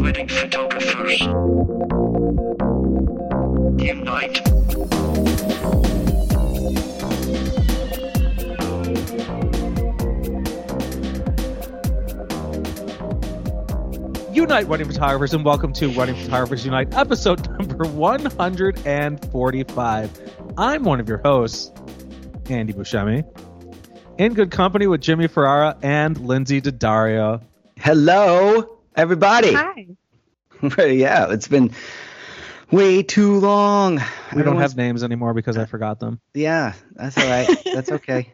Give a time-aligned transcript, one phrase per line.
[0.00, 1.20] Wedding photographers.
[3.80, 4.40] Unite.
[14.32, 20.32] Unite Wedding Photographers and welcome to Wedding Photographers Unite episode number 145.
[20.58, 21.70] I'm one of your hosts,
[22.50, 23.22] Andy Buscemi,
[24.22, 27.42] in good company with Jimmy Ferrara and Lindsay Daddario.
[27.76, 29.52] Hello, everybody.
[29.52, 29.88] Hi.
[30.84, 31.72] yeah, it's been
[32.70, 34.00] way too long.
[34.34, 36.20] We don't have names anymore because I forgot them.
[36.34, 37.48] Yeah, that's all right.
[37.64, 38.30] that's okay.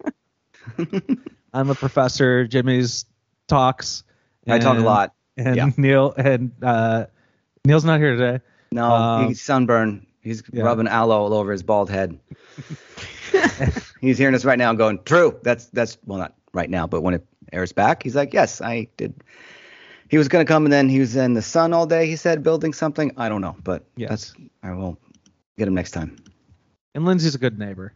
[1.55, 2.47] I'm a professor.
[2.47, 3.07] Jimmy's
[3.47, 4.05] talks.
[4.47, 5.15] I talk a lot.
[5.39, 5.71] And Yeah.
[5.79, 7.07] Neil and uh,
[7.65, 8.45] Neil's not here today.
[8.73, 10.07] No, Um, he's sunburned.
[10.21, 10.65] He's yeah.
[10.65, 12.19] rubbing aloe all over his bald head.
[14.01, 17.03] he's hearing us right now, and going, "True." That's that's well, not right now, but
[17.03, 19.15] when it airs back, he's like, "Yes, I did."
[20.09, 22.07] He was gonna come, and then he was in the sun all day.
[22.07, 23.13] He said, building something.
[23.17, 24.09] I don't know, but Yes.
[24.09, 24.99] that's I will
[25.59, 26.17] get him next time.
[26.95, 27.93] And Lindsay's a good neighbor.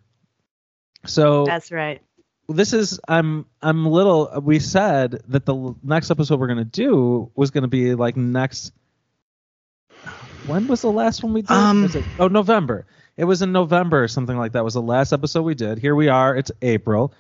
[1.06, 2.02] So That's right.
[2.48, 7.30] this is I'm I'm a little we said that the next episode we're gonna do
[7.34, 8.72] was gonna be like next
[10.46, 13.52] when was the last one we did Um, was it, oh november it was in
[13.52, 16.50] november or something like that was the last episode we did here we are it's
[16.62, 17.12] april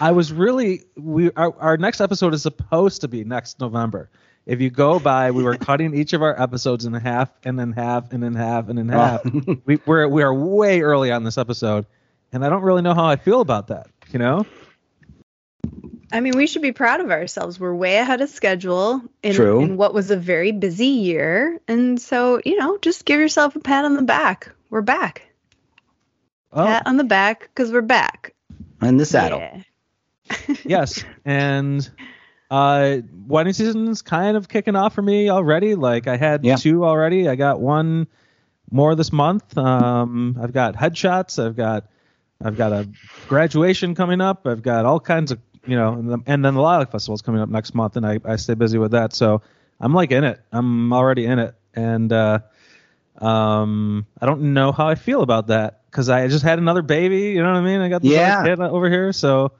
[0.00, 4.10] i was really we our, our next episode is supposed to be next november
[4.46, 7.72] if you go by we were cutting each of our episodes in half and then
[7.72, 9.22] half and then half and then half
[9.64, 11.86] we, we're we are way early on this episode
[12.32, 14.44] and i don't really know how i feel about that you know
[16.10, 17.60] I mean, we should be proud of ourselves.
[17.60, 19.60] We're way ahead of schedule in, True.
[19.60, 21.60] in what was a very busy year.
[21.68, 24.50] And so, you know, just give yourself a pat on the back.
[24.70, 25.27] We're back.
[26.52, 26.64] Oh.
[26.64, 28.34] Pat on the back because we're back.
[28.82, 29.38] In the saddle.
[29.40, 29.62] Yeah.
[30.64, 31.88] yes and
[32.50, 35.74] uh wedding season's kind of kicking off for me already.
[35.74, 36.56] Like i had Yeah.
[36.56, 37.28] two already.
[37.28, 38.06] I got one
[38.70, 39.56] more this month.
[39.56, 41.44] Um i've got headshots.
[41.44, 41.86] I've got
[42.44, 42.88] i've got a
[43.26, 44.46] graduation coming up.
[44.46, 47.40] I've got all kinds of you know and, the, and then the lilac festival's coming
[47.40, 49.14] up next month and i i stay busy with that.
[49.14, 49.40] So
[49.80, 50.40] i'm like in it.
[50.52, 51.54] I'm already in it.
[51.74, 52.40] And uh
[53.18, 57.30] um i don't know how i feel about that because i just had another baby
[57.32, 58.42] you know what i mean i got the Yeah.
[58.44, 59.52] kid over here so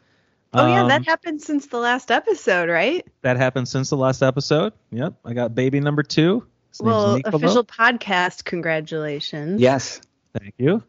[0.54, 0.80] Oh, yeah.
[0.82, 3.06] um, That happened since the last episode, right?
[3.20, 4.72] that happened since the last episode.
[4.92, 6.46] Yep, I got baby number two.
[6.70, 8.44] His Well, official podcast.
[8.44, 9.60] Congratulations.
[9.60, 10.00] Yes.
[10.38, 10.82] Thank you.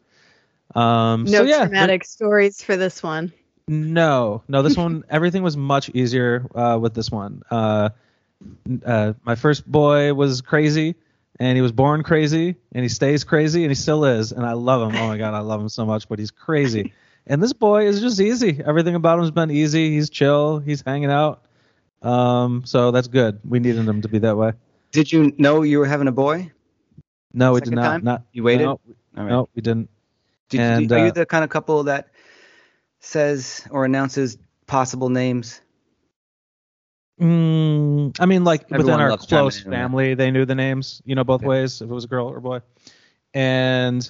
[0.76, 3.34] Um, No so yeah, traumatic stories for this one.
[3.68, 4.62] no, no.
[4.62, 7.44] This one, everything was much easier uh, with this one.
[7.52, 7.90] Uh,
[8.86, 10.96] uh, my first boy was crazy,
[11.40, 14.54] and he was born crazy, and he stays crazy, and he still is, and I
[14.54, 14.96] love him.
[14.96, 16.94] Oh my god, I love him so much, but he's crazy.
[17.28, 18.62] and this boy is just easy.
[18.66, 19.92] Everything about him's been easy.
[19.92, 20.60] He's chill.
[20.60, 21.44] He's hanging out.
[22.02, 23.40] Um, so that's good.
[23.48, 24.54] We needed him to be that way.
[24.92, 26.52] Did you know you were having a boy?
[27.34, 28.04] No, we did not time?
[28.04, 28.66] Not You waited?
[28.66, 28.80] No,
[29.16, 29.30] right.
[29.30, 29.90] no, we didn't.
[30.50, 32.10] Did, And, did- are uh, you the kind of couple that
[33.00, 35.62] says or announces possible names?
[37.20, 39.70] Mm, I mean, like within our close that.
[39.70, 41.48] family, they knew the names, you know, both Yeah.
[41.50, 42.62] ways, if it was a girl or a boy.
[43.34, 44.10] And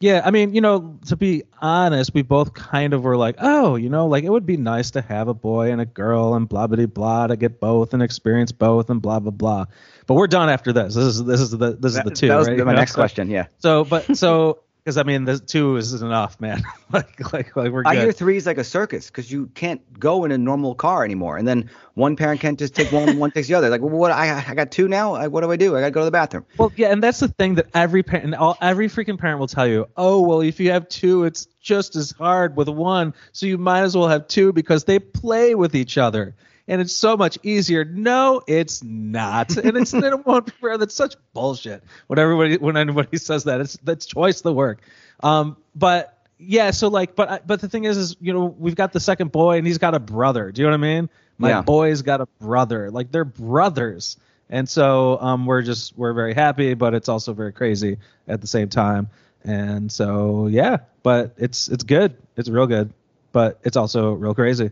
[0.00, 3.76] yeah, I mean, you know, to be honest, we both kind of were like, oh,
[3.76, 6.48] you know, like it would be nice to have a boy and a girl and
[6.48, 9.64] blah blah blah to get both and experience both and blah blah blah.
[10.06, 10.94] But we're done after this.
[10.94, 12.28] This is this is the this is the two.
[12.28, 12.58] That was right?
[12.58, 13.30] my You know, next so- question.
[13.30, 13.46] Yeah.
[13.60, 16.62] So, but so because I mean, the two is enough, man.
[16.92, 20.24] like like like we're I hear three is like a circus because you can't go
[20.24, 23.30] in a normal car anymore, and then one parent can't just take one and one
[23.30, 23.70] takes the other.
[23.70, 24.12] Like, well, what?
[24.12, 25.14] I I got two now.
[25.14, 25.74] I, what do I do?
[25.74, 26.44] I got to go to the bathroom.
[26.58, 29.66] Well, yeah, and that's the thing that every parent, all, every freaking parent will tell
[29.66, 29.88] you.
[29.96, 33.82] Oh, well, if you have two, it's just as hard with one, so you might
[33.82, 36.34] as well have two because they play with each other,
[36.68, 37.84] and it's so much easier.
[37.84, 41.82] No, it's not, and it's they don't want that's such bullshit.
[42.06, 44.80] When everybody, when anybody says that, it's that's twice the work.
[45.22, 48.92] Um, but yeah, so like, but but the thing is, is you know, we've got
[48.92, 50.50] the second boy, and he's got a brother.
[50.52, 51.10] Do you know what I mean?
[51.38, 51.62] My Yeah.
[51.62, 52.90] boy's got a brother.
[52.90, 54.16] Like they're brothers.
[54.50, 57.98] And so um, we're just we're very happy, but it's also very crazy
[58.28, 59.08] at the same time.
[59.42, 62.16] And so yeah, but it's it's good.
[62.36, 62.92] It's real good,
[63.32, 64.70] but it's also real crazy.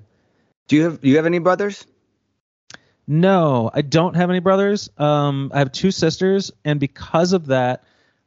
[0.68, 1.86] Do you have Do you have any brothers?
[3.06, 4.88] No, I don't have any brothers.
[4.96, 7.84] Um, I have two sisters, and because of that,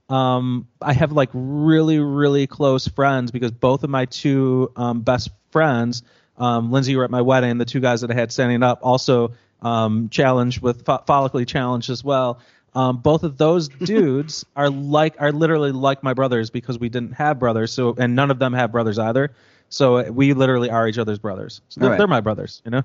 [0.10, 5.30] um, I have like really, really close friends because both of my two um, best
[5.52, 6.04] friends,
[6.38, 7.58] um, Lindsay, you were at my wedding.
[7.58, 11.90] The two guys that I had standing up also um, challenged with fo- follically challenged
[11.90, 12.40] as well.
[12.74, 17.14] Um, both of those dudes are like are literally like my brothers because we didn't
[17.14, 17.72] have brothers.
[17.72, 19.32] So and none of them have brothers either.
[19.76, 21.60] So uh, we literally are each other's brothers.
[21.68, 21.98] So they're, Alright.
[21.98, 22.84] they're my brothers, you know.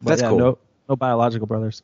[0.00, 0.38] But That's yeah, cool.
[0.38, 1.82] No, no biological brothers.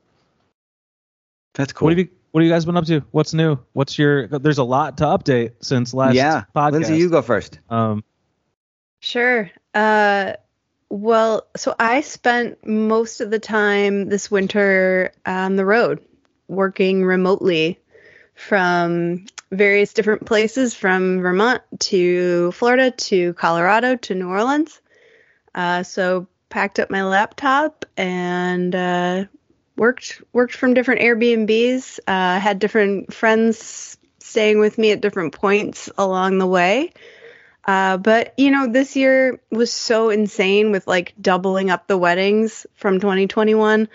[1.52, 1.86] That's cool.
[1.86, 3.00] What have you What have you guys been up to?
[3.10, 3.58] What's new?
[3.74, 4.28] What's your?
[4.28, 6.72] There's a lot to update since last yeah, podcast.
[6.72, 7.58] Lindsay, you go first.
[7.68, 8.02] Um,
[9.00, 9.50] Sure.
[9.74, 10.34] Uh,
[10.88, 16.02] well, so I spent most of the time this winter on the road,
[16.48, 17.78] working remotely
[18.34, 24.80] from various different places, from Vermont to Florida to Colorado to New Orleans.
[25.54, 29.24] Uh, so packed up my laptop and uh,
[29.76, 32.00] worked worked from different Airbnbs.
[32.06, 36.92] Uh, had different friends staying with me at different points along the way.
[37.64, 42.66] Uh, but you know, this year was so insane with like doubling up the weddings
[42.74, 43.88] from 2021.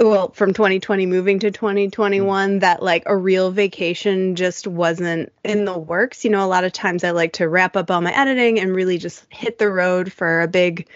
[0.00, 5.78] Well, from 2020 moving to 2021, that like a real vacation just wasn't in the
[5.78, 6.24] works.
[6.24, 8.74] You know, a lot of times I like to wrap up all my editing and
[8.74, 10.88] really just hit the road for a big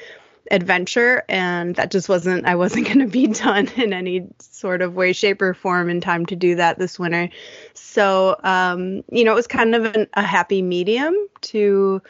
[0.50, 4.94] adventure and that just wasn't i wasn't going to be done in any sort of
[4.94, 7.28] way shape or form in time to do that this winter
[7.74, 12.00] so um you know it was kind of an, a happy medium to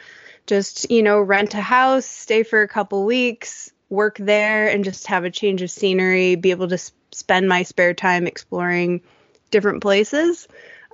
[0.45, 5.07] just you know rent a house stay for a couple weeks work there and just
[5.07, 6.77] have a change of scenery be able to
[7.11, 9.01] spend my spare time exploring
[9.49, 10.47] different places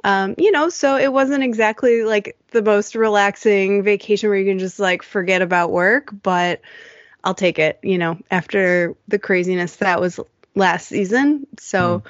[0.03, 4.59] um, you know, so it wasn't exactly like the most relaxing vacation where you can
[4.59, 6.61] just like forget about work, but
[7.23, 10.19] I'll take it, you know, after the craziness that was
[10.55, 11.47] last season.
[11.57, 12.03] So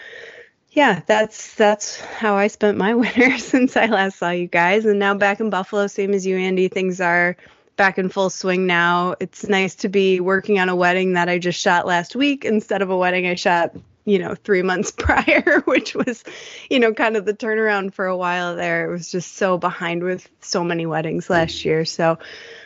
[0.72, 4.86] yeah, that's that's how I spent my winter since I last saw you guys.
[4.86, 7.38] And now back in Buffalo, same as you, Andy, things are
[7.76, 9.16] back in full swing now.
[9.20, 12.82] It's nice to be working on a wedding that I just shot last week instead
[12.82, 13.76] of a wedding I shot,
[14.06, 16.24] you know, three months prior, which was,
[16.70, 18.86] you know, kind of the turnaround for a while there.
[18.88, 21.86] It was just so behind with so many weddings last year.
[21.86, 22.20] So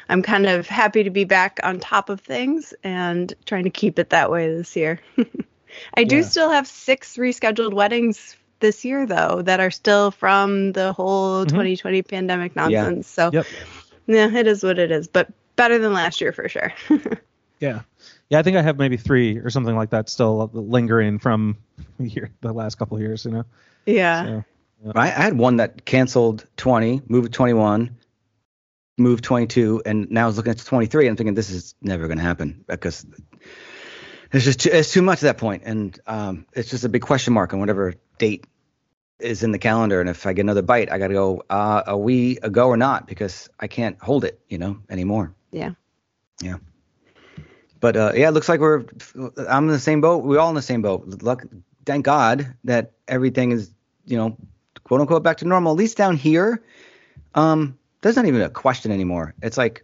[0.09, 3.99] I'm kind of happy to be back on top of things and trying to keep
[3.99, 4.99] it that way this year.
[5.93, 6.21] I do Yeah.
[6.23, 11.49] still have six rescheduled weddings this year, though, that are still from the whole Mhm.
[11.49, 12.63] 2020 pandemic Yeah.
[12.63, 13.07] nonsense.
[13.07, 13.45] So, Yep.
[14.07, 16.73] Yeah, it is what it is, but better than last year for sure.
[17.59, 17.81] yeah,
[18.29, 18.39] yeah.
[18.39, 21.57] I think I have maybe three or something like that still lingering from
[22.01, 23.25] here, the last couple of years.
[23.25, 23.43] You know.
[23.85, 24.25] yeah.
[24.25, 27.97] So, I, I had one that canceled 20, moved 21,
[28.97, 31.05] moved 22, and now I was looking at 23.
[31.05, 33.05] And I'm thinking this is never going to happen because
[34.31, 37.01] it's just too, it's too much at that point, and um, it's just a big
[37.01, 38.45] question mark on whatever date
[39.19, 39.99] is in the calendar.
[39.99, 41.43] And if I get another bite, I got to go.
[41.49, 43.07] Uh, are we a go or not?
[43.07, 45.33] Because I can't hold it, you know, anymore.
[45.51, 45.71] Yeah.
[46.41, 46.57] Yeah.
[47.79, 48.85] But uh, yeah, it looks like we're.
[49.47, 50.23] I'm in the same boat.
[50.23, 51.21] We're all in the same boat.
[51.21, 51.45] Luck,
[51.85, 53.71] thank God that everything is,
[54.05, 54.37] you know,
[54.83, 55.73] quote unquote back to normal.
[55.73, 56.63] At least down here,
[57.35, 59.35] um, there's not even a question anymore.
[59.41, 59.83] It's like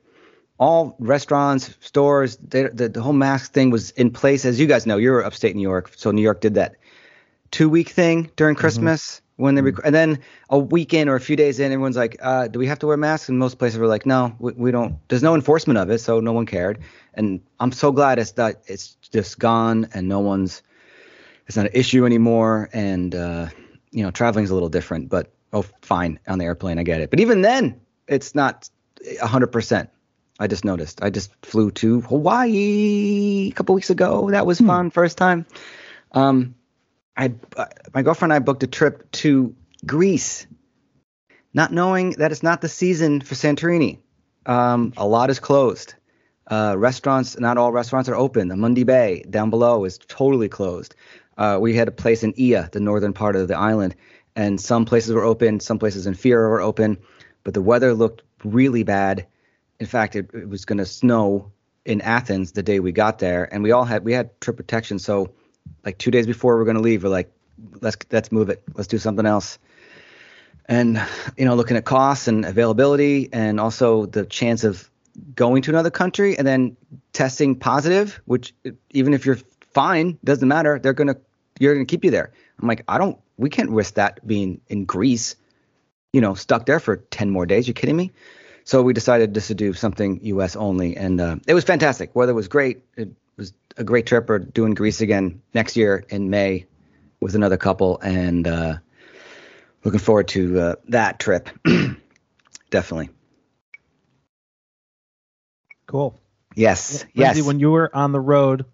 [0.57, 4.45] all restaurants, stores, they, the the whole mask thing was in place.
[4.45, 6.75] As you guys know, you're upstate New York, so New York did that
[7.51, 10.19] two week thing during Christmas when they rec- and then
[10.49, 12.87] a week in or a few days in, everyone's like, uh, "Do we have to
[12.87, 15.89] wear masks?" And most places were like, "No, we, we don't." There's no enforcement of
[15.89, 16.79] it, so no one cared.
[17.13, 20.61] And I'm so glad it's that it's just gone and no one's
[21.47, 22.69] it's not an issue anymore.
[22.73, 23.47] And uh,
[23.91, 27.09] you know, traveling's a little different, but oh, fine on the airplane, I get it.
[27.09, 28.69] But even then, it's not
[29.21, 29.89] hundred percent.
[30.39, 31.03] I just noticed.
[31.03, 34.31] I just flew to Hawaii a couple weeks ago.
[34.31, 35.45] That was fun, first time.
[36.11, 36.55] Um,
[37.15, 39.55] I uh, my girlfriend and I booked a trip to
[39.85, 40.47] Greece,
[41.53, 43.99] not knowing that it's not the season for Santorini.
[44.45, 45.95] Um, a lot is closed.
[46.45, 48.49] Uh, restaurants, not all restaurants are open.
[48.49, 50.95] The Ammoudi Bay down below is totally closed.
[51.37, 53.95] Uh, we had a place in Oia, the northern part of the island,
[54.35, 56.97] and some places were open, some places in Fira were open,
[57.43, 59.25] but the weather looked really bad.
[59.79, 61.51] In fact, it, it was going to snow
[61.85, 64.99] in Athens the day we got there, and we all had we had trip protection.
[64.99, 65.33] So,
[65.85, 67.31] like two days before we are going to leave, we're like,
[67.81, 69.59] let's let's move it, let's do something else.
[70.65, 71.01] And
[71.37, 74.89] you know, looking at costs and availability, and also the chance of
[75.35, 76.75] going to another country and then
[77.11, 78.53] testing positive, which
[78.91, 79.39] even if you're
[79.73, 80.79] fine, doesn't matter.
[80.79, 81.17] They're gonna
[81.59, 82.31] you're gonna keep you there.
[82.61, 83.19] I'm like, I don't.
[83.37, 85.35] We can't risk that being in Greece,
[86.13, 87.67] you know, stuck there for ten more days.
[87.67, 88.11] You kidding me?
[88.63, 90.55] So we decided just to do something U.S.
[90.55, 92.15] only, and uh, it was fantastic.
[92.15, 92.83] Weather was great.
[92.95, 94.29] It was a great trip.
[94.29, 96.65] We're doing Greece again next year in May
[97.19, 98.77] with another couple, and uh,
[99.83, 101.49] looking forward to uh, that trip.
[102.69, 103.09] Definitely.
[105.85, 106.19] cool.
[106.55, 107.05] Yes.
[107.13, 107.41] Yes.
[107.41, 108.65] When you were on the road,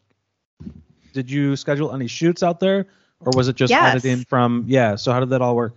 [1.13, 2.87] did you schedule any shoots out there,
[3.19, 3.95] or was it just Yes.
[3.95, 4.65] editing from?
[4.67, 4.95] Yeah.
[4.95, 5.75] So how did that all work?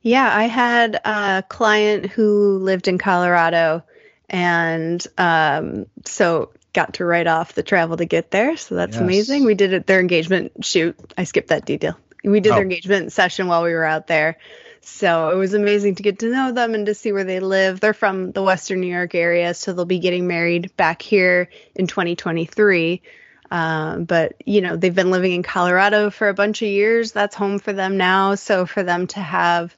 [0.00, 3.82] Yeah, I had a client who lived in Colorado
[4.30, 8.56] and um, so got to write off the travel to get there.
[8.56, 9.02] So that's Yes.
[9.02, 9.44] amazing.
[9.44, 10.96] We did it their engagement shoot.
[11.16, 11.98] I skipped that detail.
[12.24, 12.54] We did Oh.
[12.56, 14.36] their engagement session while we were out there.
[14.80, 17.80] So it was amazing to get to know them and to see where they live.
[17.80, 21.86] They're from the Western New York area, so they'll be getting married back here in
[21.86, 23.02] 2023.
[23.50, 27.12] Um, but you know, they've been living in Colorado for a bunch of years.
[27.12, 28.34] That's home for them now.
[28.34, 29.74] So for them to have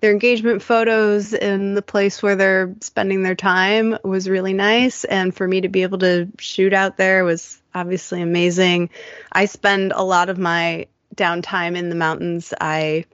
[0.00, 5.04] their engagement photos in the place where they're spending their time was really nice.
[5.04, 8.90] And for me to be able to shoot out there was obviously amazing.
[9.30, 12.54] I spend a lot of my downtime in the mountains.
[12.60, 13.04] I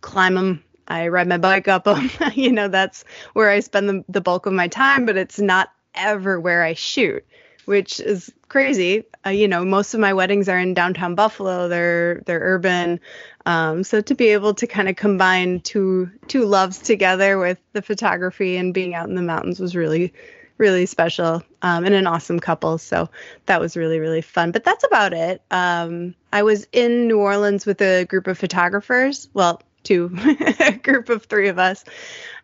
[0.00, 0.64] climb them.
[0.88, 2.10] I ride my bike up them.
[2.34, 5.70] you know, that's where I spend the, the bulk of my time, but it's not
[5.94, 7.24] ever where I shoot,
[7.64, 9.04] which is crazy.
[9.24, 11.68] Uh, you know, most of my weddings are in downtown Buffalo.
[11.68, 13.00] They're they're urban.
[13.46, 17.82] Um, so to be able to kind of combine two two loves together with the
[17.82, 20.12] photography and being out in the mountains was really
[20.60, 22.76] really special um, and an awesome couple.
[22.76, 23.08] So
[23.46, 24.52] that was really, really fun.
[24.52, 25.42] But that's about it.
[25.50, 29.28] Um, I was in New Orleans with a group of photographers.
[29.32, 30.14] Well, two,
[30.60, 31.84] a group of three of us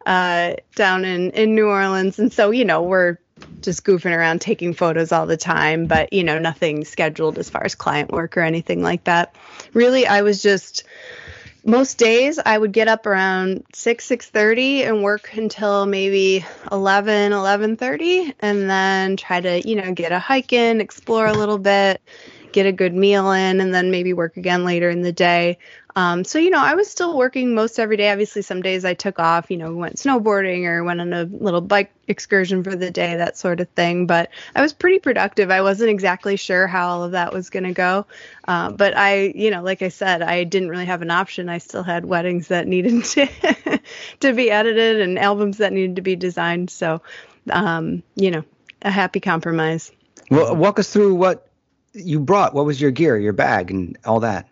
[0.07, 2.19] uh, down in, in New Orleans.
[2.19, 3.19] And so, you know, we're
[3.61, 7.65] just goofing around taking photos all the time, but, you know, nothing scheduled as far
[7.65, 9.35] as client work or anything like that.
[9.73, 10.85] Really, I was just
[11.67, 18.35] most days i would get up around 6 6.30 and work until maybe 11 11.30
[18.39, 22.01] and then try to you know get a hike in explore a little bit
[22.53, 25.59] get a good meal in and then maybe work again later in the day
[25.97, 28.11] um, so you know i was still working most every day.
[28.11, 31.61] Obviously some days i took off you know went snowboarding or went on a little
[31.61, 34.07] bike excursion for the day that sort of thing.
[34.07, 35.51] But i was pretty productive.
[35.51, 38.07] I wasn't exactly sure how all of that was going to go.
[38.47, 41.49] Uh, but i you know like i said i didn't really have an option.
[41.49, 43.81] I still had weddings that needed to
[44.21, 46.71] to be edited and albums that needed to be designed.
[46.71, 47.03] So
[47.51, 48.45] um, you know
[48.83, 49.91] a happy compromise.
[50.31, 51.49] Well, walk us through what
[51.93, 52.55] you brought.
[52.55, 54.49] What was your gear, your bag, and all that?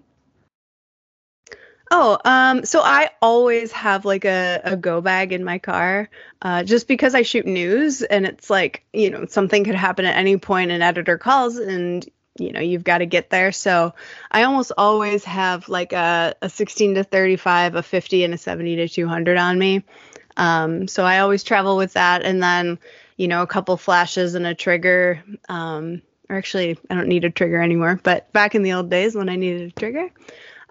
[1.90, 6.08] Oh, um, so I always have like a, a go bag in my car,
[6.42, 10.16] uh, just because I shoot news and it's like, you know, something could happen at
[10.16, 12.06] any point an editor calls and,
[12.38, 13.52] you know, you've got to get there.
[13.52, 13.94] So
[14.30, 18.76] I almost always have like a, a 16 to 35, a 50 and a 70
[18.76, 19.84] to 200 on me.
[20.36, 22.22] Um, so I always travel with that.
[22.22, 22.78] And then,
[23.16, 25.22] you know, a couple flashes and a trigger.
[25.48, 29.14] Um, or actually, I don't need a trigger anymore, but back in the old days
[29.14, 30.08] when I needed a trigger.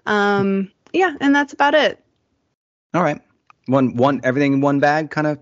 [0.06, 2.02] Um, yeah, and that's about it.
[2.94, 3.20] All right,
[3.66, 5.38] one one everything in one bag, kind of.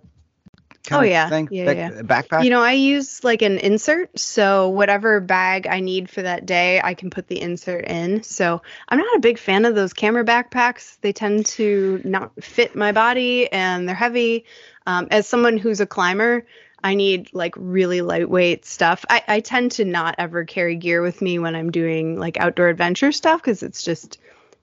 [0.90, 1.28] Oh, yeah.
[1.28, 1.49] thing.
[1.50, 1.90] Yeah, That- yeah.
[2.02, 2.44] Backpack.
[2.44, 6.80] You know, I use like an insert, so whatever bag I need for that day,
[6.82, 8.25] I can put the insert in.
[8.25, 10.99] So I'm not a big fan of those camera backpacks.
[11.00, 14.44] They tend to not fit my body and they're heavy.
[14.85, 16.47] Um, as someone who's a climber,
[16.82, 19.04] I need like really lightweight stuff.
[19.09, 22.68] I, I tend to not ever carry gear with me when I'm doing like outdoor
[22.68, 24.18] adventure stuff because it's just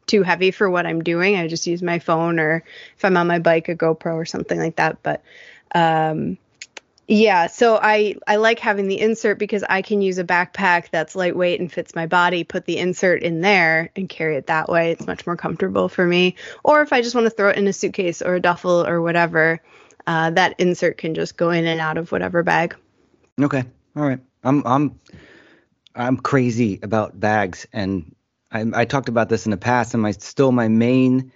[0.10, 1.38] too heavy for what I'm doing.
[1.38, 2.64] I just use my phone or
[2.98, 5.02] if I'm on my bike, a GoPro or something like that.
[5.04, 5.24] But
[5.74, 6.38] um,
[7.08, 11.16] yeah, so I I like having the insert because I can use a backpack that's
[11.16, 14.92] lightweight and fits my body, put the insert in there and carry it that way.
[14.92, 16.36] It's much more comfortable for me.
[16.64, 19.02] Or if I just want to throw it in a suitcase or a duffel or
[19.02, 19.62] whatever,
[20.06, 22.76] uh, that insert can just go in and out of whatever bag.
[23.42, 23.64] Okay.
[23.96, 24.20] All right.
[24.44, 25.00] I'm I'm
[25.96, 28.16] I'm crazy about bags, and
[28.52, 29.94] I, I talked about this in the past.
[29.94, 31.32] And my still my main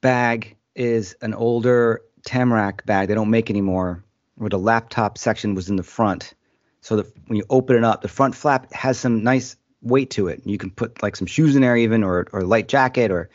[0.00, 4.04] bag is an older Tamrac bag they don't make anymore,
[4.36, 6.34] where the laptop section was in the front.
[6.80, 10.28] So that when you open it up, the front flap has some nice weight to
[10.28, 10.42] it.
[10.44, 13.30] You can put like some shoes in there, even or or a light jacket, or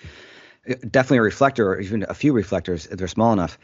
[0.69, 3.57] uh, definitely a reflector, or even a few reflectors if they're small enough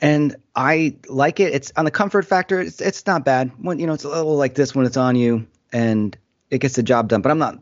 [0.00, 1.54] and I like it.
[1.54, 2.60] It's on the comfort factor.
[2.60, 3.50] It's it's not bad.
[3.58, 6.16] When you know, it's a little like this when it's on you, and
[6.50, 7.22] it gets the job done.
[7.22, 7.58] But I'm not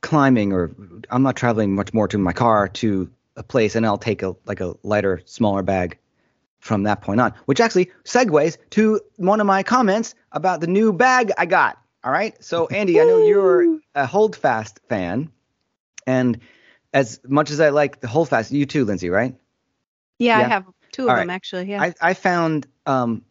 [0.00, 0.74] climbing or
[1.10, 4.36] I'm not traveling much more to my car to a place, and I'll take a
[4.46, 5.98] like a lighter, smaller bag
[6.60, 7.34] from that point on.
[7.46, 11.78] Which actually segues to one of my comments about the new bag I got.
[12.04, 12.42] All right.
[12.42, 15.30] So Andy, I know you're a Holdfast fan,
[16.06, 16.40] and
[16.92, 19.34] as much as I like the Holdfast, you too, Lindsay, right?
[20.18, 21.70] Yeah, I have two of them actually.
[21.70, 21.82] Yeah.
[21.82, 23.22] I, I found um,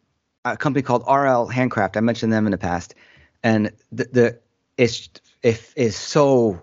[0.44, 1.96] a company called RL Handcraft.
[1.96, 2.94] I mentioned them in the past,
[3.42, 4.38] and the, the
[4.76, 5.08] it's
[5.42, 6.62] it is so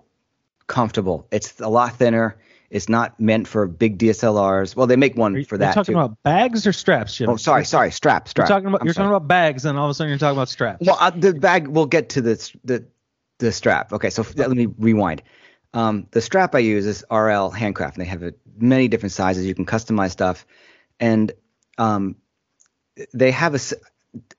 [0.66, 1.26] comfortable.
[1.30, 2.36] It's a lot thinner.
[2.68, 4.74] It's not meant for big DSLRs.
[4.74, 6.00] Well, they make one you, for that talking too.
[6.00, 7.30] about bags or straps, Jim?
[7.30, 8.48] oh, sorry, sorry, strap, strap.
[8.48, 9.04] You're talking about I'm you're sorry.
[9.04, 10.84] talking about bags, and all of a sudden you're talking about straps.
[10.84, 11.68] Well, uh, the bag.
[11.68, 12.84] We'll get to the the
[13.38, 13.92] the strap.
[13.92, 15.22] Okay, so let me rewind.
[15.74, 19.46] Um, the strap I use is RL Handcraft, and they have a, many different sizes.
[19.46, 20.46] You can customize stuff,
[20.98, 21.32] and
[21.78, 22.16] um,
[23.12, 23.60] they have a.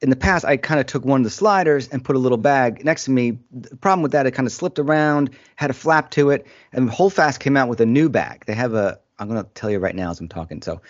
[0.01, 2.37] in the past I kind of took one of the sliders and put a little
[2.37, 3.39] bag next to me.
[3.51, 6.89] The problem with that, it kind of slipped around, had a flap to it, and
[6.89, 8.45] Holdfast came out with a new bag.
[8.45, 8.99] They have a.
[9.19, 10.61] I'm gonna tell you right now as I'm talking.
[10.61, 10.81] So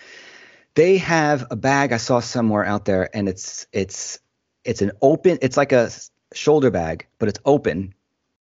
[0.74, 4.20] they have a bag I saw somewhere out there, and it's it's
[4.64, 5.38] it's an open.
[5.42, 5.90] It's like a
[6.32, 7.94] shoulder bag, but it's open,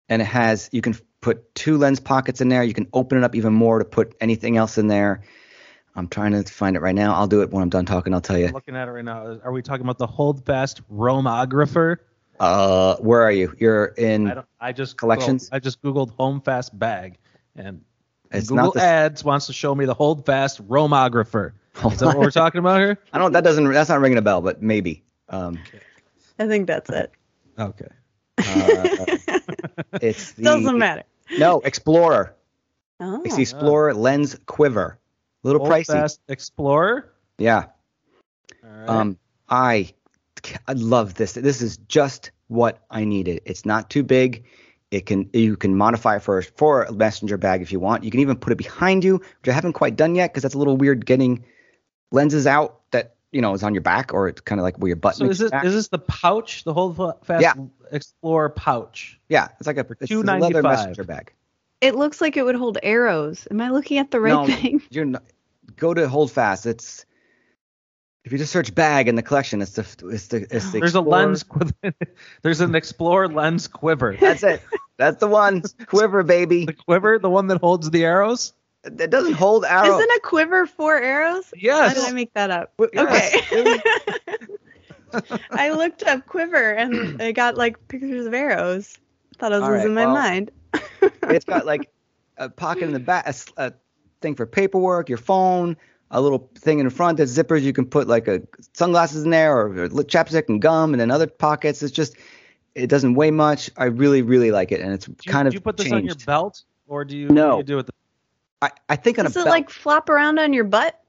[0.09, 2.63] and it has you can put two lens pockets in there.
[2.63, 5.23] You can open it up even more to put anything else in there.
[5.99, 7.13] I'm trying to find it right now.
[7.13, 8.13] I'll do it when I'm done talking.
[8.13, 8.47] I'll tell you.
[8.47, 9.37] I'm looking at it right now.
[9.43, 11.97] Are we talking about the Holdfast Roamographer?
[12.39, 13.53] Uh, where are you?
[13.59, 14.31] You're in.
[14.31, 14.47] I don't.
[14.61, 15.49] I just Collections?
[15.49, 17.17] Googled, I just googled Homefast bag,
[17.57, 17.81] and
[18.31, 21.51] It's Google not the- Ads wants to show me the Holdfast Roamographer.
[21.85, 22.97] Is that what we're talking about here?
[23.11, 23.33] I don't.
[23.33, 23.65] That doesn't.
[23.69, 25.03] That's not ringing a bell, but maybe.
[25.27, 25.59] Um,
[26.39, 27.11] I think that's it.
[27.59, 27.87] Okay.
[28.37, 28.43] uh,
[30.01, 31.03] it's the Doesn't matter.
[31.37, 32.35] no Explorer.
[33.01, 33.21] Oh.
[33.25, 34.98] It's the Explorer Lens Quiver.
[35.43, 35.87] A little pricey.
[35.93, 37.13] Holdfast Explorer.
[37.37, 37.65] Yeah.
[38.63, 38.89] Right.
[38.89, 39.17] Um,
[39.49, 39.93] I
[40.67, 41.33] I love this.
[41.33, 43.41] This is just what I needed.
[43.45, 44.45] It's not too big.
[44.91, 48.03] It can you can modify it for for a messenger bag if you want.
[48.03, 50.55] You can even put it behind you, which I haven't quite done yet because that's
[50.55, 51.45] a little weird getting
[52.11, 54.87] lenses out that you know is on your back or it's kind of like where
[54.87, 55.15] your butt.
[55.15, 55.63] so is this back.
[55.63, 57.53] is this the pouch, the Holdfast Yeah.
[57.91, 59.19] Explorer pouch?
[59.29, 61.33] Yeah, it's like a, it's a leather messenger bag.
[61.81, 63.47] It looks like it would hold arrows.
[63.49, 64.81] Am I looking at the right no, thing?
[64.89, 65.23] You're not,
[65.77, 66.65] go to Holdfast.
[66.65, 67.05] It's
[68.25, 70.95] if you just search bag in the collection, it's the it's the it's the There's
[70.95, 71.43] a lens.
[71.43, 71.73] quiv-
[72.41, 74.17] There's an Explorer lens quiver.
[74.19, 74.61] That's it.
[74.97, 75.61] That's the one.
[75.87, 76.65] Quiver, baby.
[76.65, 78.51] The quiver, the one that holds the arrows.
[78.83, 79.97] It doesn't hold arrow.
[79.97, 81.45] Isn't a quiver four arrows?
[81.53, 81.95] Why Yes.
[81.95, 82.73] did I make that up?
[82.93, 83.51] Yes.
[85.13, 85.37] Okay.
[85.51, 88.97] I looked up quiver and I got like pictures of arrows.
[89.37, 90.51] Thought I was All right, losing my well- mind.
[91.23, 91.89] it's got like
[92.37, 93.73] a pocket in the back, a
[94.21, 95.75] thing for paperwork, your phone,
[96.11, 97.61] a little thing in the front that zippers.
[97.61, 98.41] You can put like a
[98.73, 101.81] sunglasses in there or, or chapstick and gum, and then other pockets.
[101.83, 102.15] It's just
[102.75, 103.69] it doesn't weigh much.
[103.77, 105.85] I really really like it, and it's Do you, kind of do you put this
[105.85, 105.95] changed.
[105.95, 107.29] on your belt, or do you?
[107.29, 107.51] No.
[107.53, 107.93] Do you do with the,
[108.61, 109.53] I, I think on Does a it belt.
[109.53, 110.99] like flop around on your butt?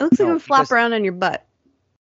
[0.00, 1.44] It looks like it would flop because- around on your butt.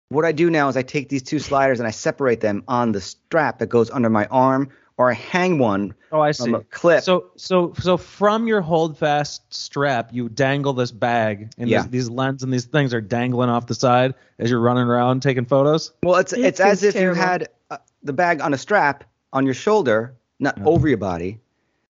[0.08, 2.92] what I do now is I take these two sliders and I separate them on
[2.92, 6.44] the strap that goes under my arm, or I hang one Oh, I see.
[6.44, 7.02] from a clip.
[7.04, 11.82] So, so, so from your holdfast strap, you dangle this bag, and Yeah.
[11.82, 15.20] these, these lens and these things are dangling off the side as you're running around
[15.22, 15.92] taking photos.
[16.02, 17.16] Well, it's It it's as if terrible.
[17.20, 20.64] you had uh, the bag on a strap on your shoulder, not Yeah.
[20.64, 21.38] over your body,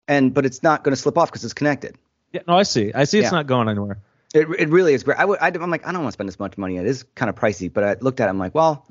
[0.07, 1.95] and but it's not going to slip off because it's connected.
[2.33, 2.91] Yeah, no, I see.
[2.93, 3.19] I see.
[3.19, 3.31] It's Yeah.
[3.31, 3.99] not going anywhere.
[4.33, 5.17] It it really is great.
[5.19, 6.77] I would I, am like I don't want to spend this much money.
[6.77, 8.29] It is kind of pricey, but I looked at it.
[8.29, 8.85] I'm like, well,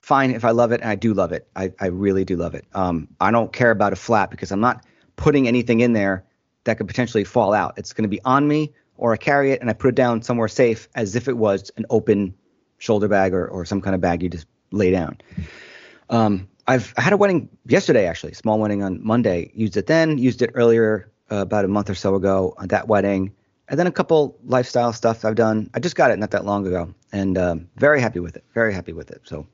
[0.00, 1.48] fine if I love it, and I do love it.
[1.56, 2.66] I I really do love it.
[2.74, 4.84] Um, I don't care about a flap because I'm not
[5.16, 6.24] putting anything in there
[6.64, 7.74] that could potentially fall out.
[7.76, 10.22] It's going to be on me, or I carry it and I put it down
[10.22, 12.34] somewhere safe, as if it was an open
[12.78, 15.18] shoulder bag or or some kind of bag you just lay down.
[16.10, 19.50] Um, I've I had a wedding yesterday actually, small wedding on Monday.
[19.54, 22.88] Used it then, used it earlier uh, about a month or so ago at that
[22.88, 23.32] wedding,
[23.68, 25.70] and then a couple lifestyle stuff I've done.
[25.74, 28.44] I just got it not that long ago, and um, very happy with it.
[28.54, 29.22] Very happy with it.
[29.24, 29.46] So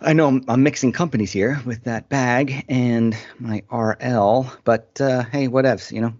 [0.00, 5.24] I know I'm, I'm mixing companies here with that bag and my RL, but uh,
[5.24, 6.14] hey, whatevs, you know.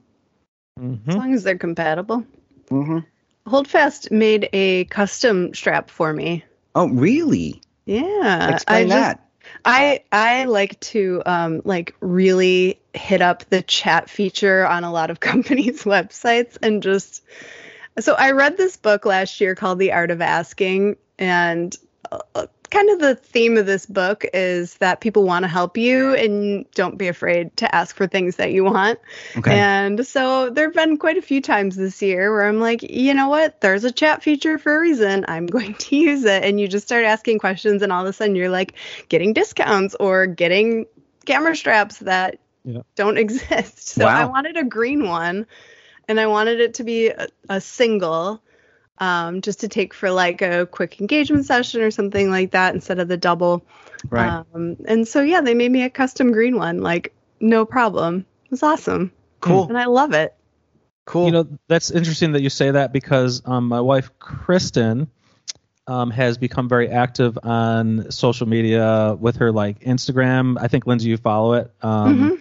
[0.81, 1.11] Mm-hmm.
[1.11, 2.24] As long as they're compatible.
[2.70, 2.98] Mm-hmm.
[3.46, 6.44] Holdfast made a custom strap for me.
[6.74, 7.62] Oh, really?
[7.87, 8.53] Yeah.
[8.55, 9.28] Explain I just, that.
[9.64, 15.11] I I like to um like really hit up the chat feature on a lot
[15.11, 17.23] of companies' websites and just
[18.01, 21.77] so I read this book last year called The Art of Asking and
[22.11, 26.14] uh, kind of the theme of this book is that people want to help you
[26.14, 28.98] and don't be afraid to ask for things that you want.
[29.37, 29.59] Okay.
[29.59, 33.14] And so there have been quite a few times this year where I'm like, you
[33.14, 33.61] know what?
[33.61, 35.24] There's a chat feature for a reason.
[35.28, 36.44] I'm going to use it.
[36.44, 38.74] And you just start asking questions, and all of a sudden you're like
[39.09, 40.87] getting discounts or getting
[41.24, 42.83] camera straps that Yeah.
[42.96, 43.88] don't exist.
[43.88, 44.16] So Wow.
[44.16, 45.46] I wanted a green one,
[46.09, 48.42] and I wanted it to be a, a single.
[49.00, 52.98] Um, just to take for like a quick engagement session or something like that instead
[52.98, 53.64] of the double.
[54.11, 54.44] right.
[54.52, 58.26] Um, and so yeah, they made me a custom green one, like no problem.
[58.46, 59.68] It was awesome, cool.
[59.68, 60.34] and I love it.
[61.04, 61.26] Cool.
[61.26, 65.08] You know, that's interesting that you say that because um, my wife Kristen
[65.87, 70.58] um, has become very active on social media with her like Instagram.
[70.61, 71.72] I think Lindsay, you follow it.
[71.80, 72.40] Um, Mhm.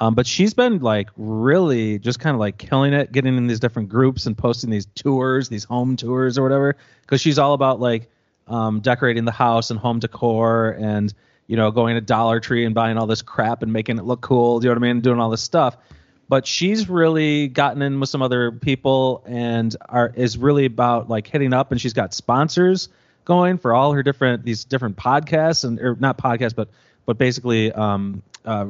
[0.00, 3.60] Um, but she's been like really just kind of like killing it, getting in these
[3.60, 6.76] different groups and posting these tours, these home tours or whatever.
[7.02, 8.08] Because she's all about like
[8.48, 11.12] um, decorating the house and home decor and
[11.46, 14.22] you know going to Dollar Tree and buying all this crap and making it look
[14.22, 14.58] cool.
[14.58, 15.02] Do you know what I mean?
[15.02, 15.76] Doing all this stuff
[16.30, 21.26] but she's really gotten in with some other people and are is really about like
[21.26, 22.88] hitting up and she's got sponsors
[23.24, 26.68] going for all her different these different podcasts and or not podcasts, but
[27.04, 28.66] but basically um uh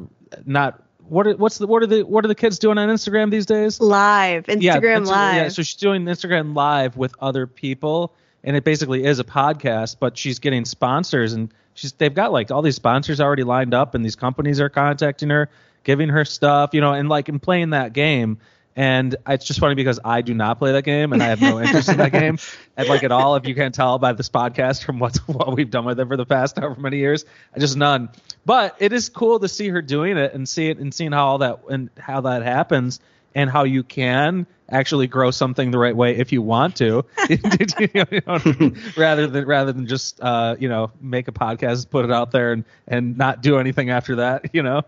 [0.46, 3.30] not what are, what's the what are the what are the kids doing on Instagram
[3.30, 3.80] these days?
[3.80, 5.36] Live, Instagram yeah, Insta- Live.
[5.36, 9.96] Yeah, so she's doing Instagram Live with other people, and it basically is a podcast,
[9.98, 13.94] but she's getting sponsors, and she's they've got like all these sponsors already lined up,
[13.94, 15.50] and these companies are contacting her,
[15.82, 18.38] giving her stuff, you know, and like in playing that game.
[18.80, 21.60] And it's just funny because I do not play that game, and I have no
[21.60, 22.38] interest in that game,
[22.78, 23.36] and like at all.
[23.36, 26.16] If you can't tell by this podcast from what what we've done with it for
[26.16, 28.08] the past however many years, I just none.
[28.46, 31.26] But it is cool to see her doing it and see it and seeing how
[31.26, 33.00] all that and how that happens
[33.34, 38.04] and how you can actually grow something the right way if you want to, You
[38.26, 42.30] know, rather than rather than just uh, you know make a podcast, put it out
[42.30, 44.54] there, and and not do anything after that.
[44.54, 44.84] You know.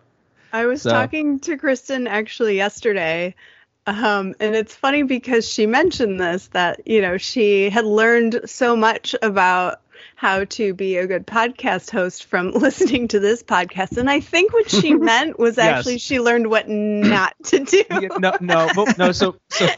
[0.50, 3.34] I was So- talking to Kristen actually yesterday.
[3.86, 8.76] Um, and it's funny because she mentioned this that, you know, she had learned so
[8.76, 9.80] much about
[10.14, 13.96] how to be a good podcast host from listening to this podcast.
[13.96, 15.78] And I think what she meant was Yes.
[15.78, 17.82] actually she learned what not to do.
[18.18, 18.68] No, no,
[18.98, 19.10] no.
[19.12, 19.68] So, so,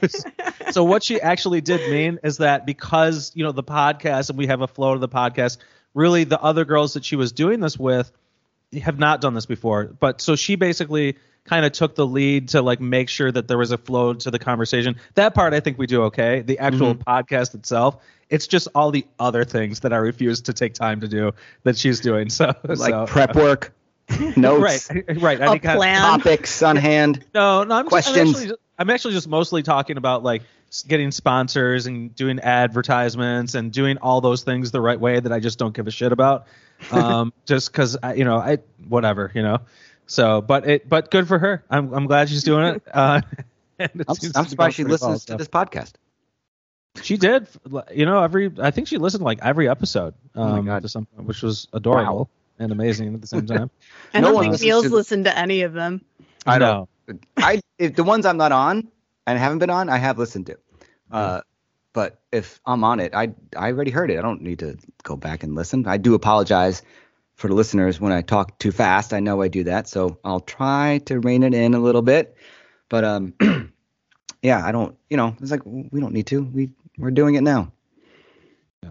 [0.70, 4.48] so what she actually did mean is that because you know the podcast and we
[4.48, 5.58] have a flow to the podcast,
[5.94, 8.12] really the other girls that she was doing this with
[8.82, 9.84] have not done this before.
[9.98, 13.58] But so she basically kind of took the lead to like make sure that there
[13.58, 14.96] was a flow to the conversation.
[15.14, 16.40] That part I think we do okay.
[16.40, 20.74] The actual podcast itself, it's just all the other things that I refuse to take
[20.74, 21.32] time to do
[21.64, 22.30] that she's doing.
[22.30, 23.72] So like so, prep work,
[24.10, 25.40] right, notes, right.
[25.40, 26.00] I A plan.
[26.00, 27.24] topics on hand.
[27.34, 27.74] no, no.
[27.74, 28.36] I'm Just, I'm, Questions?
[28.40, 30.42] actually, I'm actually just mostly talking about like
[30.88, 35.38] getting sponsors and doing advertisements and doing all those things the right way that I
[35.40, 36.46] just don't give a shit about.
[36.90, 39.60] Um, just because you know, I whatever, you know.
[40.06, 41.64] So, but it, but good for her.
[41.70, 42.82] I'm, I'm glad she's doing it.
[42.92, 43.20] Uh,
[43.78, 45.34] and it I'm, I'm surprised she going pretty well, listens so.
[45.34, 45.92] to this podcast.
[47.02, 47.48] She did,
[47.92, 48.52] you know, every.
[48.60, 50.82] I think she listened like every episode, um, God.
[50.82, 52.28] to some, which was adorable Wow.
[52.60, 53.68] and amazing at the same time.
[54.14, 56.04] I No don't one think listens Neil's to- listened to any of them.
[56.46, 56.88] I know.
[57.08, 57.24] don't.
[57.36, 58.86] I if the ones I'm not on
[59.26, 60.58] and haven't been on, I have listened to.
[61.10, 61.40] Uh,
[61.92, 64.18] but if I'm on it, I I already heard it.
[64.18, 65.86] I don't need to go back and listen.
[65.88, 66.82] I do apologize
[67.34, 69.12] for the listeners when I talk too fast.
[69.12, 72.36] I know I do that, so I'll try to rein it in a little bit.
[72.88, 73.34] But um,
[74.42, 74.96] yeah, I don't.
[75.10, 76.42] You know, it's like we don't need to.
[76.42, 77.72] We we're doing it now.
[78.82, 78.90] Yeah.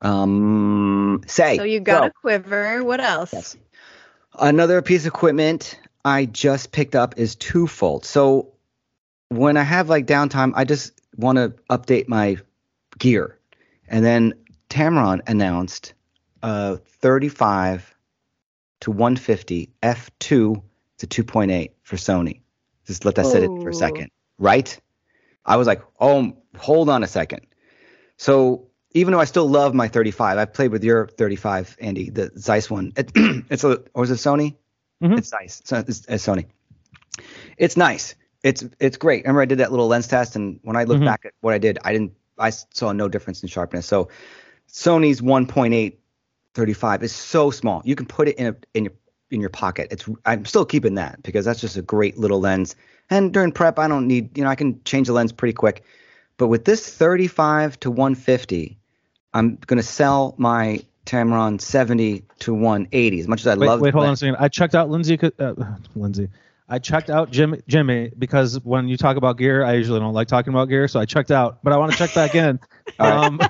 [0.00, 2.84] Um, say So you got so- a quiver.
[2.84, 3.32] What else?
[3.32, 3.56] Yes.
[4.38, 8.04] Another piece of equipment I just picked up is twofold.
[8.04, 8.52] So
[9.28, 12.36] when I have like downtime, I just want to update my
[12.98, 13.38] gear.
[13.88, 14.34] And then
[14.68, 15.94] Tamron announced
[16.46, 17.94] a 35
[18.80, 20.62] to 150 f2 to
[20.98, 22.40] 2.8 for Sony.
[22.86, 24.78] Just let that sit in for a second, right?
[25.44, 27.46] I was like, oh, hold on a second.
[28.16, 32.30] So even though I still love my 35, I've played with your 35, Andy, the
[32.38, 32.92] Zeiss one.
[32.96, 33.10] It,
[33.50, 34.54] it's a, or is it Sony?
[35.02, 35.18] Mhm.
[35.18, 35.62] It's Zeiss.
[35.64, 36.46] So it's, it's Sony.
[37.58, 38.14] It's nice.
[38.44, 39.24] It's it's great.
[39.24, 41.06] Remember, I did that little lens test, and when I look Mhm.
[41.06, 42.12] back at what I did, I didn't.
[42.38, 43.86] I saw no difference in sharpness.
[43.86, 44.10] So
[44.68, 45.96] Sony's 1.8
[46.56, 47.82] 35 is so small.
[47.84, 48.94] You can put it in a, in your
[49.30, 49.88] in your pocket.
[49.90, 52.74] It's I'm still keeping that because that's just a great little lens.
[53.10, 55.84] And during prep, I don't need you know I can change the lens pretty quick.
[56.38, 58.78] But with this 35 to 150,
[59.34, 63.20] I'm gonna sell my Tamron 70 to 180.
[63.20, 64.36] As much as I Wait, love wait, hold on a second.
[64.38, 65.18] I checked out Lindsay.
[65.38, 65.54] Uh,
[65.94, 66.28] Lindsay.
[66.68, 70.26] I checked out Jimmy, Jimmy because when you talk about gear, I usually don't like
[70.26, 71.62] talking about gear, so I checked out.
[71.62, 72.58] But I want to check back in.
[73.00, 73.40] Um,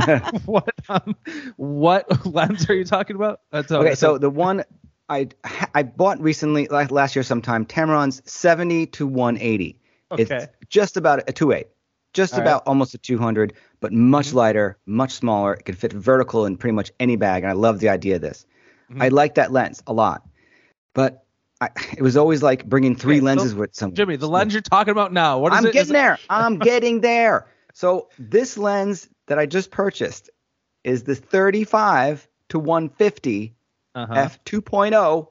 [0.46, 1.16] what um,
[1.56, 3.40] what lens are you talking about?
[3.50, 4.64] That's, Okay, so the one
[5.08, 5.28] I
[5.74, 9.78] I bought recently, like last year sometime, Tamron's 70 to 180.
[10.12, 10.22] Okay.
[10.22, 11.64] It's just about a 2.8,
[12.14, 14.36] just All about almost a 200, but much Mm-hmm.
[14.38, 15.54] lighter, much smaller.
[15.54, 18.20] It can fit vertical in pretty much any bag, and I love the idea of
[18.22, 18.46] this.
[18.90, 19.02] Mhm.
[19.02, 20.26] I like that lens a lot,
[20.94, 21.24] but
[21.60, 23.92] I, it was always like bringing three Okay, so, lenses with some.
[23.94, 25.38] Jimmy, the lens you're talking about now.
[25.38, 25.62] What is it?
[25.62, 25.68] I'm it?
[25.68, 26.18] Is getting it- there.
[26.30, 27.46] I'm getting there.
[27.74, 30.28] So this lens that I just purchased
[30.82, 33.54] is the 35 to 150
[33.94, 34.12] Uh-huh.
[34.14, 35.28] f 2.0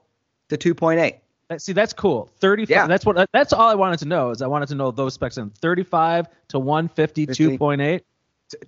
[0.50, 1.20] to 2.8.
[1.58, 2.30] See, that's cool.
[2.40, 2.70] 35.
[2.70, 2.88] Yeah.
[2.88, 3.28] That's what.
[3.34, 4.30] That's all I wanted to know.
[4.30, 7.58] Is I wanted to know those specs in 35 to 150 50.
[7.58, 8.02] 2.8.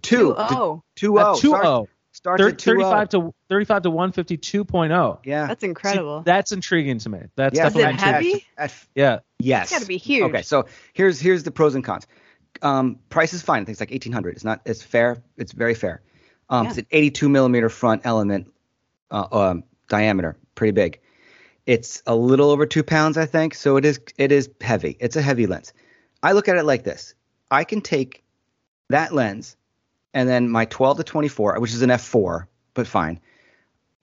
[0.02, 0.36] Two.
[0.38, 1.88] Oh, 2 Uh, 2.0.
[2.14, 5.20] Starts Thir- at 2 35 to 35 to 150 2.0.
[5.24, 5.48] Yeah.
[5.48, 6.22] that's See, incredible.
[6.24, 7.20] that's intriguing to me.
[7.38, 7.68] That's yeah.
[7.68, 8.26] Is it definitely heavy?
[8.28, 8.48] intriguing.
[8.58, 9.20] At- at- Yeah.
[9.40, 9.64] yes.
[9.64, 10.24] It's got to be huge.
[10.24, 12.08] Okay, so here's here's the pros and cons.
[12.62, 13.62] Um, price is fine.
[13.62, 14.36] I think it's like 1800.
[14.36, 14.62] It's not.
[14.66, 15.24] It's fair.
[15.38, 16.02] It's very fair.
[16.50, 18.52] Um, It's an 82 millimeter front element
[19.10, 21.00] uh, um, diameter, pretty big.
[21.66, 23.54] It's a little over two pounds, I think.
[23.56, 24.98] So it is it is heavy.
[25.00, 25.74] It's a heavy lens.
[26.24, 27.14] I look at it like this.
[27.50, 28.24] I can take
[28.90, 29.56] that lens
[30.14, 33.20] and then my 12 to 24, which is an f4, but fine.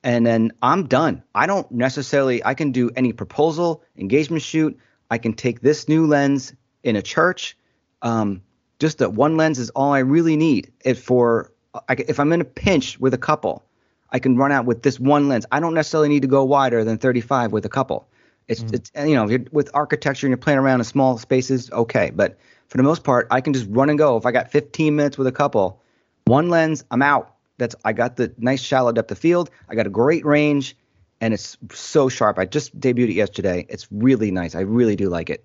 [0.03, 1.23] And then I'm done.
[1.35, 2.45] I don't necessarily.
[2.45, 4.79] I can do any proposal, engagement shoot.
[5.11, 7.57] I can take this new lens in a church.
[8.03, 8.43] Um,
[8.79, 10.73] just that one lens is all I really need.
[10.85, 11.53] If for
[11.89, 13.65] I, if I'm in a pinch with a couple,
[14.11, 15.47] I can run out with this one lens.
[15.51, 18.09] I don't necessarily need to go wider than 35 with a couple.
[18.47, 21.71] It's it's you know if you're, with architecture and you're playing around in small spaces,
[21.71, 22.11] okay.
[22.11, 24.17] But for the most part, I can just run and go.
[24.17, 25.83] If I got 15 minutes with a couple,
[26.25, 27.35] one lens, I'm out.
[27.59, 29.51] That's I got the nice shallow depth of field.
[29.69, 30.77] I got a great range,
[31.21, 32.39] and it's so sharp.
[32.39, 33.67] I just debuted it yesterday.
[33.69, 34.55] It's really nice.
[34.55, 35.45] I really do like it.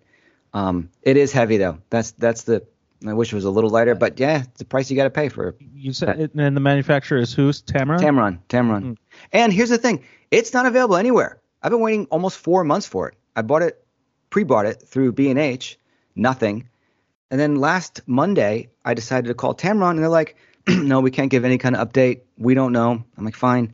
[0.54, 1.80] Um, it is heavy though.
[1.90, 2.66] That's that's the.
[3.06, 5.10] I wish it was a little lighter, but yeah, it's the price you got to
[5.10, 8.00] pay for You said, it, and the manufacturer is who's Tamron?
[8.00, 8.40] Tamron.
[8.48, 8.98] Tamron.
[9.34, 11.42] And here's the thing: it's not available anywhere.
[11.62, 13.16] I've been waiting almost four months for it.
[13.36, 13.84] I bought it,
[14.30, 15.78] pre-bought it through B and H,
[16.16, 16.70] nothing.
[17.32, 20.38] And then last Monday, I decided to call Tamron, and they're like,
[20.68, 22.22] "No, we can't give any kind of update.
[22.38, 23.74] We don't know." I'm like, "Fine."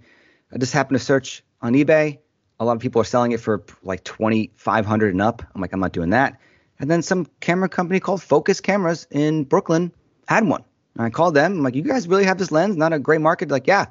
[0.52, 2.20] I just happened to search on eBay.
[2.60, 5.44] A lot of people are selling it for like twenty five hundred and up.
[5.54, 6.40] I'm like, I'm not doing that.
[6.80, 9.92] And then some camera company called Focus Cameras in Brooklyn
[10.28, 10.64] had one.
[10.96, 11.54] And I called them.
[11.54, 12.78] I'm like, you guys really have this lens?
[12.78, 13.50] Not a great market?
[13.50, 13.86] They're like, yeah.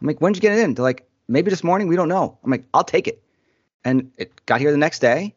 [0.00, 0.74] I'm like, when did you get it in?
[0.74, 1.88] They're like, maybe this morning.
[1.88, 2.38] We don't know.
[2.44, 3.22] I'm like, I'll take it.
[3.84, 5.34] And it got here the next day,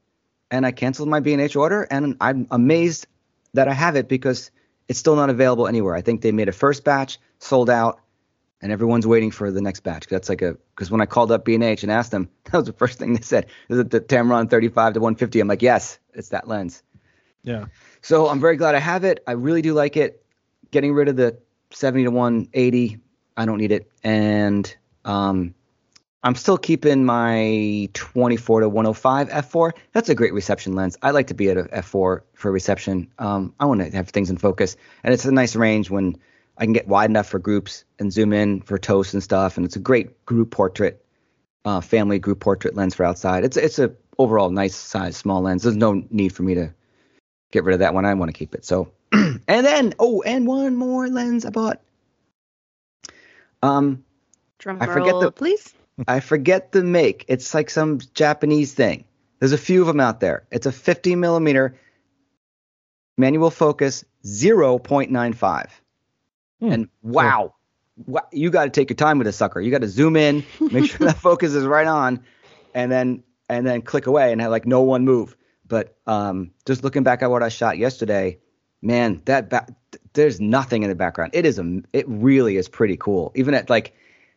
[0.49, 3.07] and I canceled my B&H order, and I'm amazed
[3.53, 4.51] that I have it because
[4.87, 5.95] it's still not available anywhere.
[5.95, 7.99] I think they made a first batch, sold out,
[8.61, 10.07] and everyone's waiting for the next batch.
[10.07, 12.73] That's like a because when I called up B&H and asked them, that was the
[12.73, 13.47] first thing they said.
[13.69, 15.39] Is it the Tamron 35 to 150?
[15.39, 16.83] I'm like, yes, it's that lens.
[17.47, 17.65] Yeah.
[18.01, 19.23] So I'm very glad I have it.
[19.25, 20.21] I really do like it.
[20.71, 21.39] Getting rid of the
[21.71, 22.97] 70 to 180,
[23.37, 23.89] I don't need it.
[24.03, 25.55] And um,
[26.23, 29.71] I'm still keeping my 24 to 105 f4.
[29.93, 30.97] That's a great reception lens.
[31.01, 33.07] I like to be at a f4 for reception.
[33.17, 36.17] Um, I want to have things in focus, and it's a nice range when
[36.57, 39.55] I can get wide enough for groups and zoom in for toasts and stuff.
[39.55, 41.05] And it's a great group portrait,
[41.63, 43.45] uh, family group portrait lens for outside.
[43.45, 45.63] It's it's a overall nice size small lens.
[45.63, 46.73] There's no need for me to
[47.51, 48.05] get rid of that one.
[48.05, 48.65] I want to keep it.
[48.65, 51.81] So, and then oh, and one more lens I bought.
[53.61, 54.03] Um,
[54.59, 55.73] Drum I forget roll, the- please.
[56.07, 57.25] I forget the make.
[57.27, 59.05] It's like some Japanese thing.
[59.39, 60.45] There's a few of them out there.
[60.51, 61.75] It's a 50 millimeter
[63.17, 65.69] manual focus 0.95.
[66.59, 67.53] Hmm, And wow,
[68.05, 69.59] Wa- you got to take your time with this sucker.
[69.59, 72.23] You got to zoom in, make sure that focus is right on,
[72.75, 75.35] and then and then click away and have like no one move.
[75.67, 78.39] But um, just looking back at what I shot yesterday,
[78.81, 79.67] man, that ba-
[80.13, 81.31] there's nothing in the background.
[81.33, 83.31] It is a it really is pretty cool.
[83.35, 83.93] Even at like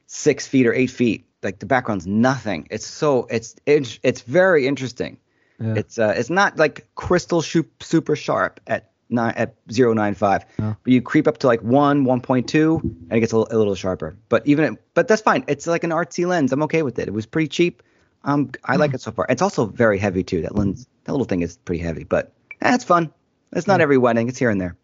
[0.07, 2.67] six feet or eight feet, like the background's nothing.
[2.71, 5.19] It's so it's it's, it's very interesting.
[5.61, 5.75] Yeah.
[5.77, 10.77] It's uh it's not like crystal super sharp at nine at zero nine five, No.
[10.83, 13.47] but you creep up to like one one point two and it gets a, li-
[13.51, 14.17] a little sharper.
[14.29, 15.45] But even at, but that's fine.
[15.49, 16.53] It's like an artsy lens.
[16.53, 17.09] I'm okay with it.
[17.09, 17.83] It was pretty cheap.
[18.23, 19.25] Um, I like it so far.
[19.31, 20.43] It's also very heavy too.
[20.43, 23.13] That lens, that little thing is pretty heavy, but eh, it's fun.
[23.53, 24.29] It's not every wedding.
[24.29, 24.77] It's here and there.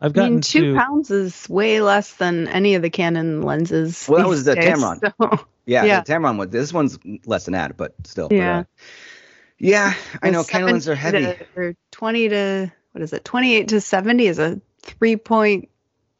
[0.00, 3.42] I've I gotten mean, two to pounds is way less than any of the Canon
[3.42, 4.06] lenses.
[4.08, 5.00] Well, that was the days, Tamron.
[5.20, 6.00] so- Yeah, Yeah.
[6.02, 6.50] the Tamron was.
[6.50, 8.28] This one's less than that, but still.
[8.28, 8.58] but, Yeah.
[8.60, 8.64] uh,
[9.58, 10.42] yeah, I know.
[10.44, 11.24] The Canon lenses are heavy.
[11.24, 13.24] to- or 20 to, what is it?
[13.24, 15.68] 28 to 70 is a three point,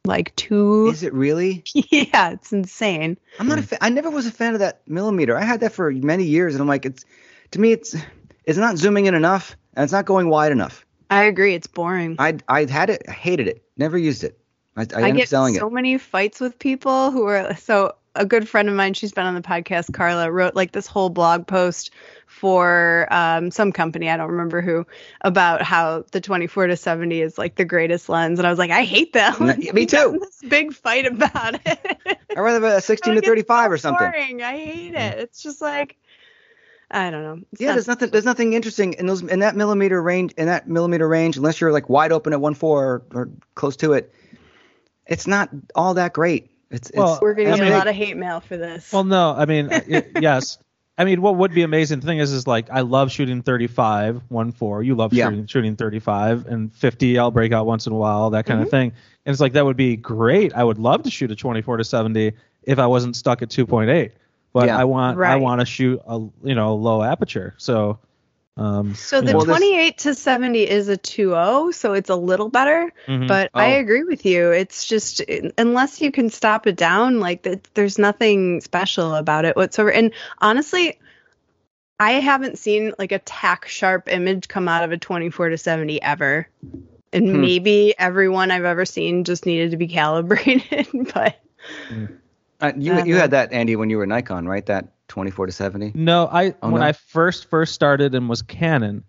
[0.03, 0.87] like two.
[0.87, 1.63] Is it really?
[1.73, 3.17] yeah, it's insane.
[3.39, 3.79] I'm not a fan.
[3.81, 5.37] I never was a fan of that millimeter.
[5.37, 7.05] I had that for many years, and I'm like, it's
[7.51, 7.95] to me, it's
[8.45, 10.85] it's not zooming in enough, and it's not going wide enough.
[11.09, 11.53] I agree.
[11.55, 12.15] It's boring.
[12.19, 14.37] I I had it, I hated it, never used it.
[14.77, 15.73] I, I, I ended get up selling so it.
[15.73, 19.35] many fights with people who are so a good friend of mine she's been on
[19.35, 21.91] the podcast carla wrote like this whole blog post
[22.27, 24.85] for um, some company i don't remember who
[25.21, 28.71] about how the 24 to 70 is like the greatest lens and i was like
[28.71, 30.17] i hate that me too.
[30.19, 31.79] this big fight about it
[32.31, 34.11] I'd rather have a 16 to 35 so or something.
[34.11, 34.41] boring.
[34.41, 35.97] i hate it it's just like
[36.91, 38.09] i don't know It's Yeah, not- there's nothing.
[38.09, 40.33] There's nothing interesting in those in that millimeter range.
[40.37, 43.75] In that millimeter range, unless you're like wide open at one four or, or close
[43.77, 44.13] to it,
[45.07, 46.49] it's not all that great.
[46.69, 48.91] It's, it's Well, we're gonna I get mean- a lot of hate mail for this
[48.93, 50.57] Well, no, I mean, uh, y- yes.
[50.97, 54.21] I mean, what would be amazing the thing is, is like I love shooting 35,
[54.27, 54.83] one four.
[54.83, 55.29] You love Yeah.
[55.29, 57.17] shooting shooting 35 and 50.
[57.17, 58.71] I'll break out once in a while, that kind of mm-hmm.
[58.71, 58.93] thing.
[59.25, 60.53] And it's like that would be great.
[60.53, 64.11] I would love to shoot a 24 to 70 if I wasn't stuck at 2.8.
[64.53, 64.77] But Yeah.
[64.77, 67.53] I want I want to shoot a you know low aperture.
[67.57, 67.99] So,
[68.57, 72.15] um, so the know, Well, this- 28 to 70 is a 2.0 so it's a
[72.15, 73.27] little better mhm.
[73.27, 73.79] But I Oh.
[73.79, 74.51] agree with you.
[74.51, 75.21] It's just
[75.57, 79.91] unless you can stop it down, like th- there's nothing special about it whatsoever.
[79.91, 80.99] And honestly,
[81.99, 86.01] I haven't seen like a tack sharp image come out of a 24 to 70
[86.01, 86.47] ever.
[87.13, 87.41] and Hmm.
[87.41, 90.87] maybe everyone I've ever seen just needed to be calibrated.
[91.13, 91.35] but
[92.61, 94.65] Uh, you Uh, you had that Andy when you were Nikon, right?
[94.65, 95.91] That 24 to 70.
[95.95, 96.87] No, I Oh, when no?
[96.87, 99.03] I first first started and was Canon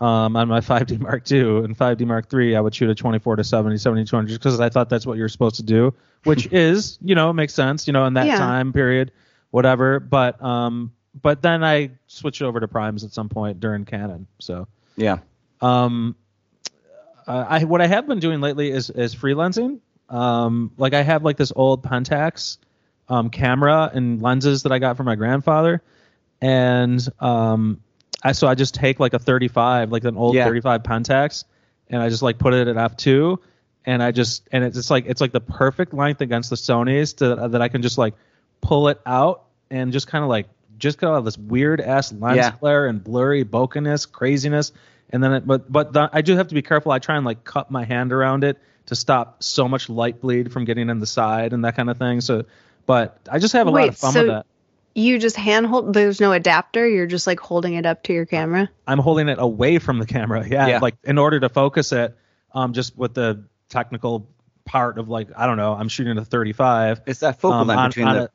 [0.00, 3.36] um, on my 5D Mark II and 5D Mark III, I would shoot a 24
[3.36, 6.48] to 70, 70 200 just because I thought that's what you're supposed to do, which
[6.52, 8.36] is you know makes sense, you know, in that Yeah.
[8.38, 9.12] time period,
[9.50, 10.00] whatever.
[10.00, 10.92] But um,
[11.22, 14.66] but then I switched over to primes at some point during Canon, so.
[14.98, 15.18] Yeah.
[15.60, 16.14] Um,
[17.26, 19.80] uh, I what I have been doing lately is is freelancing.
[20.08, 22.58] Um, like I have like this old Pentax
[23.08, 25.82] um, camera and lenses that I got from my grandfather,
[26.40, 27.80] and um,
[28.22, 30.44] I so I just take like a 35, like an old Yeah.
[30.44, 31.44] 35 Pentax,
[31.88, 33.38] and I just like put it at f2,
[33.84, 37.12] and I just and it's just like it's like the perfect length against the Sony's
[37.14, 38.14] to, that I can just like
[38.60, 40.46] pull it out and just kind of like
[40.78, 42.50] just kind of this weird ass lens Yeah.
[42.52, 44.72] flare and blurry bokiness, craziness,
[45.10, 46.92] and then it, but but the, I do have to be careful.
[46.92, 50.52] I try and like cup my hand around it to stop so much light bleed
[50.52, 52.20] from getting in the side and that kind of thing.
[52.20, 52.44] So,
[52.86, 54.46] but I just have a lot of fun so- with that.
[54.94, 55.92] you just hand hold.
[55.92, 56.88] There's no adapter.
[56.88, 58.68] You're just like holding it up to your camera.
[58.86, 60.46] I'm holding it away from the camera.
[60.48, 60.78] Yeah, Yeah.
[60.80, 62.16] like in order to focus it,
[62.52, 64.28] um, just with the technical
[64.64, 67.02] part of like I don't know, I'm shooting a 35.
[67.06, 68.30] It's that focal um, length on- between on the, a-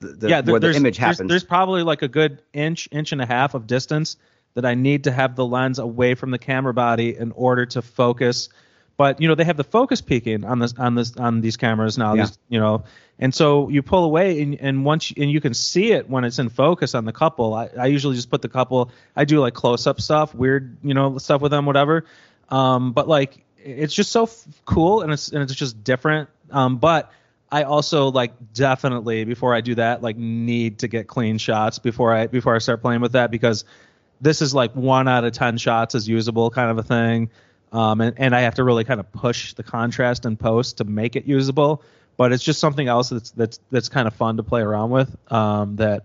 [0.00, 1.28] the, the yeah, there- where the there's, image there's- happens.
[1.30, 4.16] There's, probably like a good inch, inch and a half of distance
[4.54, 7.82] that I need to have the lens away from the camera body in order to
[7.82, 8.48] focus.
[8.96, 11.98] But you know they have the focus peaking on this on this on these cameras
[11.98, 12.14] now.
[12.14, 12.24] Yeah.
[12.24, 12.84] These, you know,
[13.18, 16.24] and so you pull away and, and once you, and you can see it when
[16.24, 17.52] it's in focus on the couple.
[17.52, 18.90] I, I usually just put the couple.
[19.14, 22.04] I do like close up stuff, weird you know stuff with them, whatever.
[22.48, 26.30] Um, but like it's just so f- cool and it's and it's just different.
[26.50, 27.12] Um, but
[27.50, 32.14] I also like definitely before I do that like need to get clean shots before
[32.14, 33.64] I before I start playing with that because
[34.20, 37.30] this is like one out of ten shots is usable kind of a thing.
[37.72, 40.84] Um, and, and I have to really kind of push the contrast and post to
[40.84, 41.82] make it usable.
[42.16, 45.14] But it's just something else that's that's that's kind of fun to play around with.
[45.30, 46.04] Um, that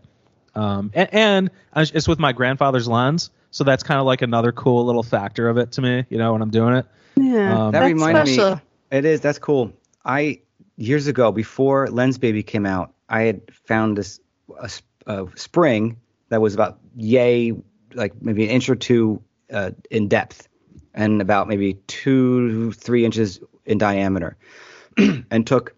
[0.55, 4.85] um, and, and it's with my grandfather's lens, so that's kind of like another cool
[4.85, 6.03] little factor of it to me.
[6.09, 6.85] You know, when I'm doing it.
[7.15, 8.55] Yeah, Um, that reminds reminded special.
[8.55, 8.61] me.
[8.91, 9.21] It is.
[9.21, 9.71] That's cool.
[10.03, 10.41] I
[10.75, 14.19] years ago, before Lensbaby came out, I had found this
[14.59, 15.95] a, s- a spring
[16.29, 17.53] that was about yay,
[17.93, 19.21] like maybe an inch or two
[19.53, 20.49] uh, in depth,
[20.93, 24.37] and about maybe two three inches in diameter,
[24.97, 25.75] and took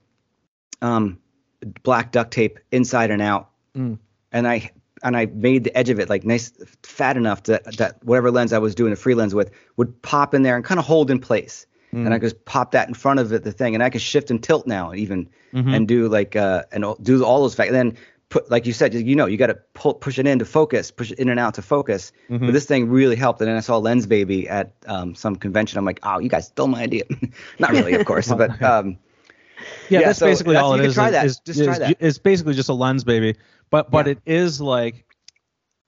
[0.81, 1.19] um,
[1.83, 3.97] black duct tape inside and out, Mm.
[4.31, 4.71] and I
[5.01, 6.51] and I made the edge of it like nice
[6.83, 10.33] fat enough that that whatever lens I was doing a free lens with would pop
[10.33, 11.65] in there and kind of hold in place.
[11.91, 14.01] And I could just pop that in front of it, the thing, and I could
[14.01, 15.75] shift and tilt now even Mhm.
[15.75, 17.71] and do like uh and do all those facts.
[17.71, 17.95] Then
[18.29, 20.91] put like you said, you know, you got to pull push it in to focus,
[20.91, 22.11] push it in and out to focus.
[22.29, 22.45] Mm-hmm.
[22.47, 23.41] But this thing really helped.
[23.41, 25.77] And then I saw Lensbaby at um, some convention.
[25.77, 27.03] I'm like, oh, you guys stole my idea.
[27.59, 28.97] Not really, of course, but um,
[29.89, 30.93] Yeah, Yeah, that's so basically that's- all it is.
[30.95, 31.25] try is- that.
[31.25, 31.97] is- Just try that.
[31.99, 33.35] It's basically just a lens, baby.
[33.69, 34.11] But but Yeah.
[34.13, 35.05] it is like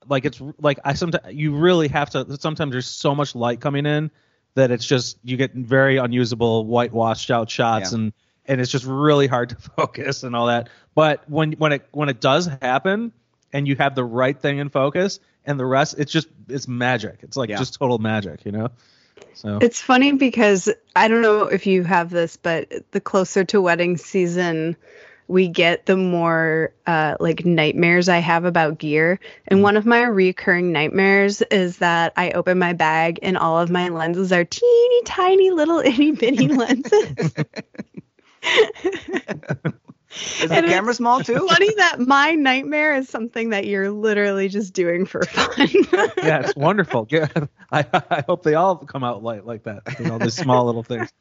[0.07, 2.37] like it's like I sometimes you really have to.
[2.39, 4.11] Sometimes there's so much light coming in
[4.55, 7.97] that it's just you get very unusable whitewashed out shots Yeah.
[7.99, 8.13] and
[8.47, 10.69] and it's just really hard to focus and all that.
[10.93, 13.11] But when when it when it does happen
[13.53, 17.19] and you have the right thing in focus and the rest, it's just it's magic.
[17.21, 17.57] It's like Yeah.
[17.57, 18.69] just total magic, you know.
[19.33, 23.61] So It's funny because I don't know if you have this, but the closer to
[23.61, 24.75] wedding season
[25.27, 29.19] we get, the more uh, like nightmares I have about gear.
[29.47, 33.71] And one of my recurring nightmares is that I open my bag and all of
[33.71, 37.33] my lenses are teeny tiny little itty bitty lenses.
[40.39, 41.47] is the And camera small too?
[41.47, 45.67] Funny that my nightmare is something that you're literally just doing for fun.
[46.21, 47.07] yeah, it's wonderful.
[47.09, 47.27] Yeah,
[47.71, 49.83] I, I hope they all come out light like that.
[49.97, 51.13] You know, these small little things.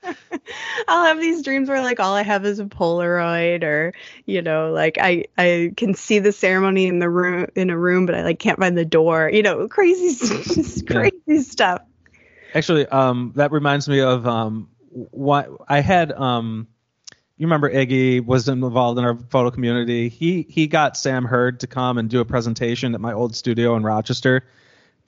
[0.89, 3.93] I'll have these dreams where like all I have is a Polaroid or
[4.27, 8.07] you know like I I can see the ceremony in the room in a room
[8.07, 10.15] but I like can't find the door you know crazy
[10.55, 11.11] just Yeah.
[11.11, 11.83] crazy stuff
[12.55, 16.13] Actually, um, that reminds me of um, what I had.
[16.13, 16.69] Um,
[17.37, 20.09] you remember Iggy was involved in our photo community.
[20.09, 23.75] He he got Sam Hurd to come and do a presentation at my old studio
[23.77, 24.45] in Rochester.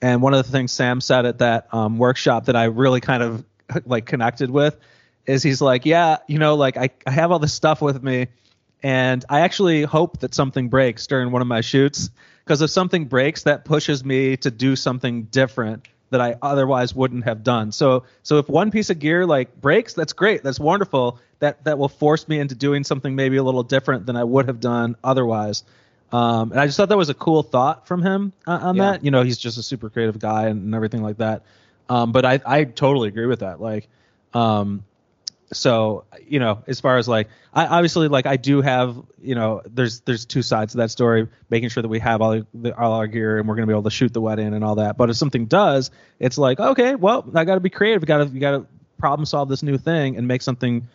[0.01, 3.23] And one of the things Sam said at that um, workshop that I really kind
[3.23, 3.45] of
[3.85, 4.77] like connected with
[5.25, 8.27] is he's like, yeah, you know, like I, I have all this stuff with me,
[8.83, 12.09] and I actually hope that something breaks during one of my shoots
[12.43, 17.25] because if something breaks, that pushes me to do something different that I otherwise wouldn't
[17.25, 17.71] have done.
[17.71, 21.19] So so if one piece of gear like breaks, that's great, that's wonderful.
[21.39, 24.47] That that will force me into doing something maybe a little different than I would
[24.47, 25.63] have done otherwise.
[26.11, 28.91] Um, and I just thought that was a cool thought from him uh, on Yeah.
[28.93, 29.03] that.
[29.03, 31.43] You know, he's just a super creative guy and, and everything like that.
[31.89, 33.59] Um, but I I totally agree with that.
[33.61, 33.87] Like
[34.33, 34.83] Um,
[35.53, 39.61] so you know, as far as like, I obviously like I do have you know,
[39.65, 42.93] there's there's two sides to that story, making sure that we have all the, all
[42.93, 44.97] our gear and we're gonna be able to shoot the wedding and all that.
[44.97, 45.89] But if something does,
[46.19, 48.05] it's like okay, well, I got to be creative.
[48.05, 48.65] Got to you got to
[48.99, 50.87] problem solve this new thing and make something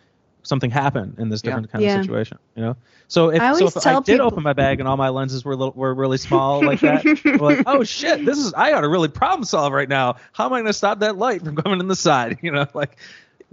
[0.45, 1.51] something happen in this Yeah.
[1.51, 1.95] different kind Yeah.
[1.95, 2.37] of situation.
[2.55, 2.75] You know,
[3.07, 5.07] so if, I so always if I did people- open my bag and all my
[5.07, 7.05] lenses were little, were really small like that,
[7.41, 10.17] like, oh shit, this is I got to really problem solve right now.
[10.33, 12.39] How am I going to stop that light from coming in the side?
[12.43, 12.97] You know, like.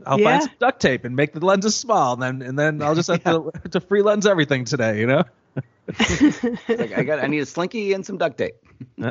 [0.07, 0.31] I'll Yeah.
[0.31, 3.09] find some duct tape and make the lenses small, and then and then I'll just
[3.09, 5.01] have to, to free lens everything today.
[5.01, 5.25] You know.
[6.69, 8.55] Like, I got I need a slinky and some duct tape.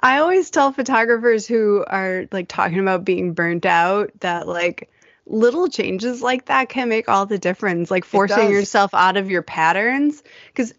[0.00, 4.90] I always tell photographers who are like talking about being burnt out that like
[5.26, 7.90] little changes like that can make all the difference.
[7.90, 10.22] Like forcing yourself out of your patterns.
[10.48, 10.74] Because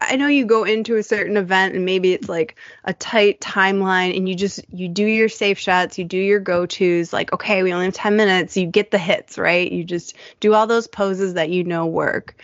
[0.00, 4.16] I know you go into a certain event and maybe it's like a tight timeline
[4.16, 7.72] and you just you do your safe shots, you do your go-tos like okay, we
[7.72, 9.70] only have 10 minutes, you get the hits, right?
[9.70, 12.36] You just do all those poses that you know work.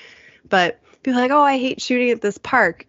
[0.49, 2.87] But people are like, "Oh, I hate shooting at this park."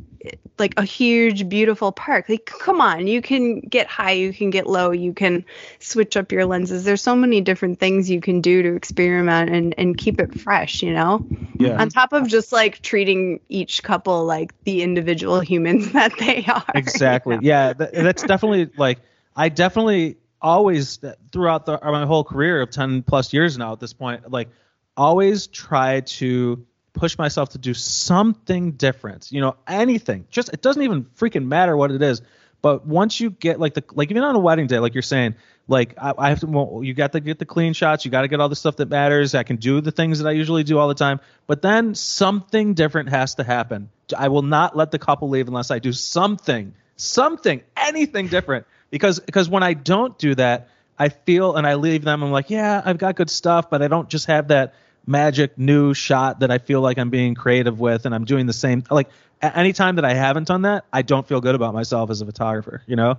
[0.60, 2.30] Like a huge beautiful park.
[2.30, 5.44] Like come on, you can get high, you can get low, you can
[5.80, 6.84] switch up your lenses.
[6.86, 10.84] There's so many different things you can do to experiment and and keep it fresh,
[10.84, 11.26] you know?
[11.60, 11.80] Yeah.
[11.80, 16.66] on top of just like treating each couple like the individual humans that they are.
[16.76, 19.00] exactly yeah th- that's definitely like
[19.36, 23.80] i definitely always uh, throughout the my whole career of 10 plus years now at
[23.80, 24.50] this point like
[24.98, 29.32] always try to push myself to do something different.
[29.32, 30.26] You know anything.
[30.30, 32.22] Just it doesn't even freaking matter what it is.
[32.62, 35.36] But once you get like the like even on a wedding day like you're saying
[35.68, 38.06] like I, I have to well, you got to get the clean shots.
[38.06, 39.36] You got to get all the stuff that matters.
[39.36, 41.20] I can do the things that i usually do all the time.
[41.48, 43.90] But then something different has to happen.
[44.18, 48.66] I will not let the couple leave unless i do something something anything different.
[48.92, 50.70] Because because when i don't do that
[51.00, 53.88] i feel and i leave them i'm like yeah i've got good stuff but i
[53.88, 54.76] don't just have that
[55.06, 58.54] magic new shot that i feel like i'm being creative with and i'm doing the
[58.54, 59.10] same like
[59.42, 62.26] a- anytime that i haven't done that i don't feel good about myself as a
[62.26, 63.18] photographer you know?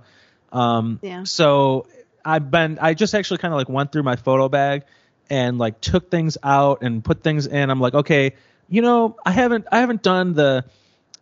[0.51, 1.23] Um Yeah.
[1.25, 1.87] so
[2.23, 4.83] i've been i just actually kind of like went through my photo bag
[5.29, 7.69] and like took things out and put things in.
[7.69, 8.33] I'm like okay
[8.69, 10.65] you know i haven't i haven't done the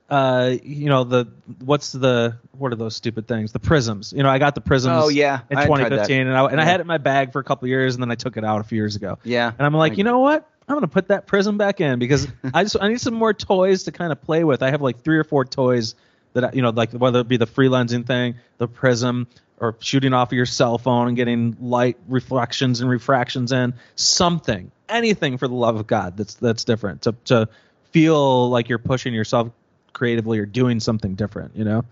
[0.10, 1.28] uh you know the
[1.64, 3.52] what's the what are those stupid things?
[3.54, 4.14] The prisms.
[4.16, 5.40] You know i got the prisms Oh, yeah.
[5.50, 7.66] in I 2015 and I, and I had it in my bag for a couple
[7.66, 9.18] of years and then i took it out a few years ago.
[9.24, 9.52] Yeah.
[9.58, 12.28] and i'm like I- you know what i'm gonna put that prism back in because
[12.54, 14.64] i just i need some more toys to kind of play with.
[14.64, 15.96] I have like three or four toys
[16.34, 19.28] that I, you know like whether it be the free lensing thing the prism
[19.60, 23.74] or shooting off of your cell phone and getting light reflections and refractions in.
[23.96, 27.04] Something anything for the love of god that's that's different.
[27.04, 27.50] To to
[27.92, 29.50] feel like you're pushing yourself
[29.94, 31.86] creatively or doing something different you know?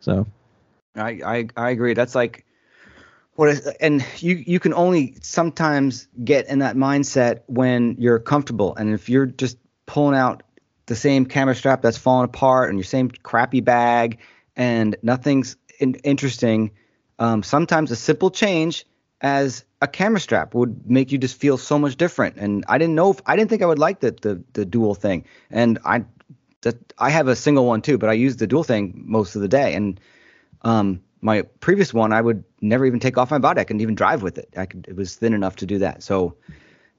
[0.00, 0.26] So.
[0.96, 1.94] I, I I agree.
[1.94, 2.44] That's like
[3.40, 8.76] what is, and you you can only sometimes get in that mindset when you're comfortable.
[8.76, 10.42] And if you're just pulling out
[10.84, 14.18] the same camera strap that's falling apart and your same crappy bag
[14.56, 16.72] and nothing's in, interesting,
[17.18, 18.84] um, sometimes a simple change
[19.22, 22.36] as a camera strap would make you just feel so much different.
[22.36, 24.94] And I didn't know if I didn't think I would like the the, the dual
[24.94, 25.24] thing.
[25.50, 26.04] And I
[26.60, 29.40] that I have a single one too, but I use the dual thing most of
[29.40, 29.72] the day.
[29.72, 29.98] And
[30.60, 33.60] um, my previous one, I would never even take off my body.
[33.60, 34.48] I couldn't even drive with it.
[34.56, 36.02] I could, it was thin enough to do that.
[36.02, 36.34] So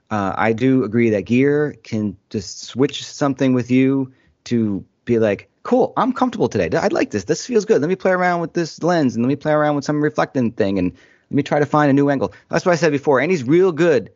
[0.10, 4.12] uh, I do agree that gear can just switch something with you
[4.46, 6.76] to be like, cool, I'm comfortable today.
[6.78, 7.26] I like this.
[7.26, 7.82] This feels good.
[7.82, 10.52] Let me play around with this lens and let me play around with some reflecting
[10.52, 12.34] thing and let me try to find a new angle.
[12.50, 13.20] That's what I said before.
[13.20, 14.12] And he's real good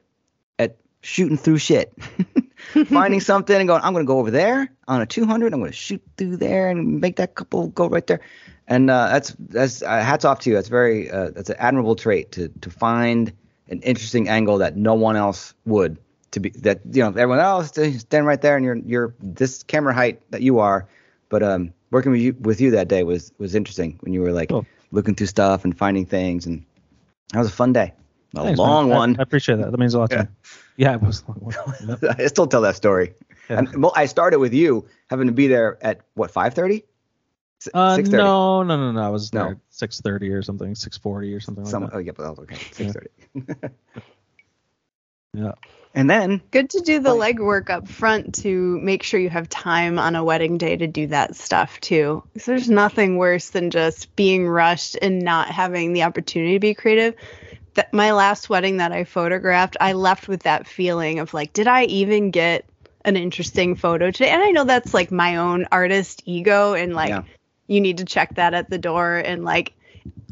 [1.05, 1.93] shooting through shit.
[2.87, 5.53] Finding something and going, I'm going to go over there on a 200.
[5.53, 8.21] I'm going to shoot through there and make that couple go right there.
[8.67, 10.55] And uh, that's that's uh, hats off to you.
[10.55, 13.31] That's very uh, that's an admirable trait to to find
[13.69, 15.99] an interesting angle that no one else would.
[16.31, 19.93] To be that you know everyone else stand right there and you're you're this camera
[19.93, 20.87] height that you are,
[21.29, 24.31] but um working with you with you that day was was interesting when you were
[24.33, 24.65] like Cool.
[24.91, 26.65] looking through stuff and finding things and
[27.31, 27.93] that was a fun day.
[28.35, 28.97] A Thanks, long man.
[28.97, 29.15] One.
[29.19, 30.25] I, appreciate that that means a lot to Yeah.
[30.77, 31.53] Me yeah it was long
[32.01, 32.03] Yep.
[32.19, 33.13] I still tell that story.
[33.49, 33.59] Yeah.
[33.59, 36.83] And, well, I started with you having to be there at what five thirty?
[37.73, 38.21] Uh, Six thirty.
[38.23, 39.01] no, no, no, no.
[39.01, 39.43] I was No.
[39.45, 42.29] there six thirty or something, six forty or something Some, like oh yeah, but that
[42.31, 42.55] was okay.
[42.71, 43.09] Six thirty.
[43.47, 43.71] that.
[45.33, 45.51] Yeah.
[45.93, 49.47] And then Good to do the Like- legwork up front to make sure you have
[49.49, 52.23] time on a wedding day to do that stuff too.
[52.33, 56.73] 'Cause there's nothing worse than just being rushed and not having the opportunity to be
[56.73, 57.15] creative.
[57.75, 61.67] That my last wedding that I photographed, I left with that feeling of like, did
[61.67, 62.65] I even get
[63.05, 64.29] an interesting photo today?
[64.29, 67.23] And I know that's like my own artist ego and like Yeah.
[67.67, 69.73] you need to check that at the door and like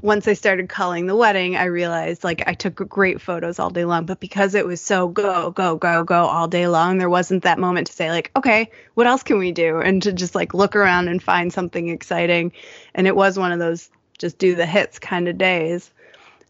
[0.01, 3.85] once I started calling the wedding, I realized like I took great photos all day
[3.85, 7.43] long, but because it was so go, go, go, go all day long, there wasn't
[7.43, 9.79] that moment to say, like, okay, what else can we do?
[9.79, 12.51] And to just like look around and find something exciting.
[12.93, 15.91] And it was one of those just do the hits kind of days.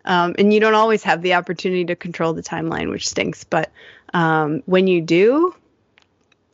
[0.05, 3.43] Um, and you don't always have the opportunity to control the timeline, which stinks.
[3.43, 3.71] But
[4.13, 5.55] um, when you do,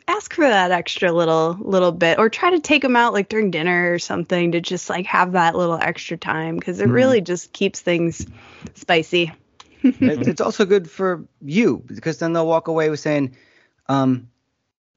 [0.07, 3.51] ask for that extra little little bit or try to take them out like during
[3.51, 6.93] dinner or something to just like have that little extra time because it Mhm.
[6.93, 8.25] really just keeps things
[8.73, 9.31] spicy
[9.83, 13.35] it's also good for you because then they'll walk away with saying,
[13.87, 14.27] um,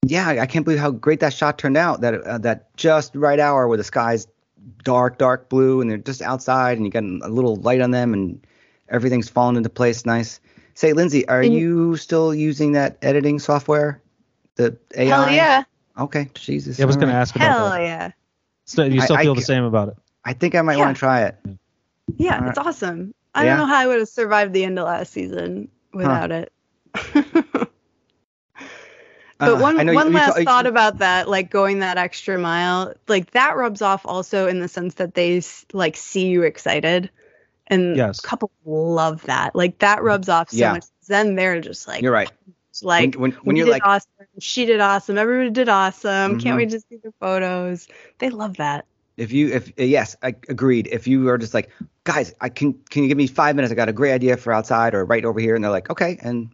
[0.03, 2.01] "Yeah, I can't believe how great that shot turned out.
[2.01, 4.27] That uh, that just right hour where the sky's
[4.85, 8.13] dark, dark blue, and they're just outside, and you got a little light on them,
[8.15, 8.45] and
[8.89, 10.41] everything's falling into place nice."
[10.75, 14.01] Say, Lindsay, are And- you still using that editing software,
[14.57, 15.09] the AI?
[15.09, 15.65] hell yeah
[15.99, 16.79] Okay, Jesus.
[16.79, 17.83] Yeah, I was all going to ask about hell that.
[17.83, 18.11] yeah
[18.65, 19.95] So you still I feel the same about it?
[20.25, 20.85] I think I might Yeah.
[20.87, 21.37] want to try it.
[22.17, 23.51] yeah All it's awesome i Yeah.
[23.51, 26.53] don't know how i would have survived the end of last season without it
[29.47, 33.33] But Uh, one you- one last thought about that, like going that extra mile, like
[33.33, 37.11] that rubs off also in the sense that they like see you excited,
[37.67, 38.21] and Yes.
[38.21, 39.55] couples love that.
[39.57, 40.73] Like that rubs off so Yeah.
[40.75, 40.85] much.
[41.09, 42.31] Then they're just like, You're right.
[42.83, 46.37] like when, when, when you're like, awesome, she did awesome, everybody did awesome.
[46.39, 46.41] Mhm.
[46.41, 47.89] Can't we just see the photos?
[48.19, 48.85] They love that.
[49.19, 51.69] if you if uh, yes i agreed if you are just like
[52.05, 54.55] guys i can can you give me five minutes i got a great idea for
[54.55, 56.49] outside or right over here and they're like okay and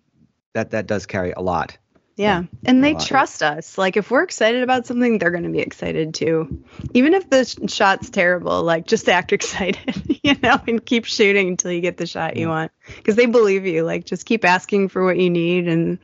[0.54, 1.78] that that does carry a lot
[2.18, 2.42] Yeah.
[2.64, 3.78] And they trust us.
[3.78, 6.64] Like if we're excited about something, they're going to be excited too.
[6.92, 11.48] Even if the sh- shot's terrible, like just act excited, you know, and keep shooting
[11.48, 12.72] until you get the shot you want.
[13.04, 13.84] Cuz they believe you.
[13.84, 15.98] Like just keep asking for what you need and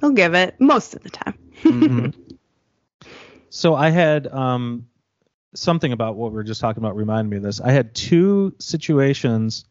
[0.00, 1.38] they'll give it most of the time.
[1.62, 2.14] Mhm.
[3.52, 4.86] So I had um,
[5.54, 7.60] something about what we were just talking about reminded me of this.
[7.60, 9.64] I had two situations,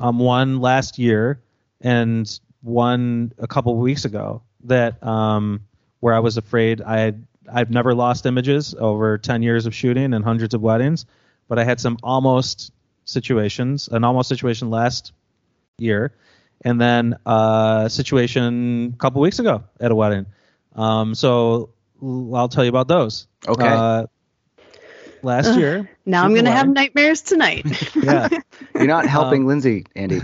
[0.00, 1.42] um, one last year
[1.82, 5.60] and one a couple weeks ago that um,
[6.00, 10.14] where I was afraid I had I've never lost images over 10 years of shooting
[10.14, 11.04] and hundreds of weddings,
[11.48, 12.72] but I had some almost
[13.04, 15.12] situations, an almost situation last
[15.78, 16.12] year,
[16.64, 20.26] and then a situation a couple weeks ago at a wedding.
[20.76, 23.26] Um, so I'll tell you about those.
[23.48, 23.66] Okay.
[23.66, 24.06] Uh,
[25.22, 25.58] last Ugh.
[25.58, 25.90] year.
[26.06, 27.66] Now I'm going to have nightmares tonight.
[28.02, 28.28] Yeah.
[28.74, 30.20] you're not helping Um, lindsay andy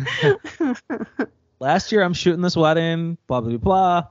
[1.59, 4.05] last year I'm shooting this wedding, blah blah blah.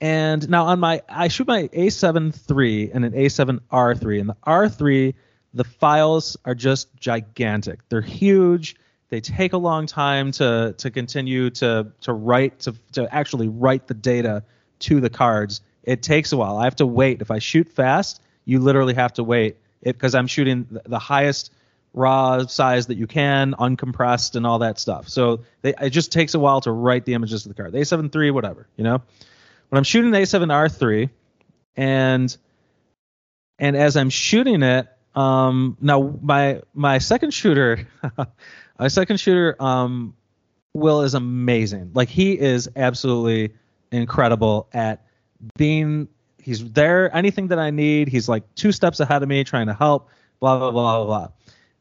[0.00, 4.20] And now on my I shoot my A7 III and an A7 R3.
[4.20, 5.14] And the R3,
[5.52, 7.80] the files are just gigantic.
[7.88, 8.76] They're huge.
[9.10, 13.88] They take a long time to to continue to to write to to actually write
[13.88, 14.44] the data
[14.80, 15.60] to the cards.
[15.82, 16.56] It takes a while.
[16.56, 17.20] I have to wait.
[17.20, 21.52] If I shoot fast, you literally have to wait because I'm shooting the- highest
[21.92, 25.08] raw size that you can, uncompressed and all that stuff.
[25.08, 27.72] So they, it just takes a while to write the images to the card.
[27.72, 29.02] The A7 III, whatever, you know.
[29.70, 31.10] When I'm shooting the A7R3,
[31.76, 32.36] and
[33.58, 37.86] and as I'm shooting it, um, now my my second shooter,
[38.78, 40.14] my second shooter, um,
[40.74, 41.92] Will is amazing.
[41.94, 43.54] Like he is absolutely
[43.92, 45.06] incredible at
[45.56, 46.08] being.
[46.38, 47.14] He's there.
[47.14, 50.08] Anything that I need, he's like two steps ahead of me, trying to help.
[50.40, 51.28] Blah blah blah blah blah.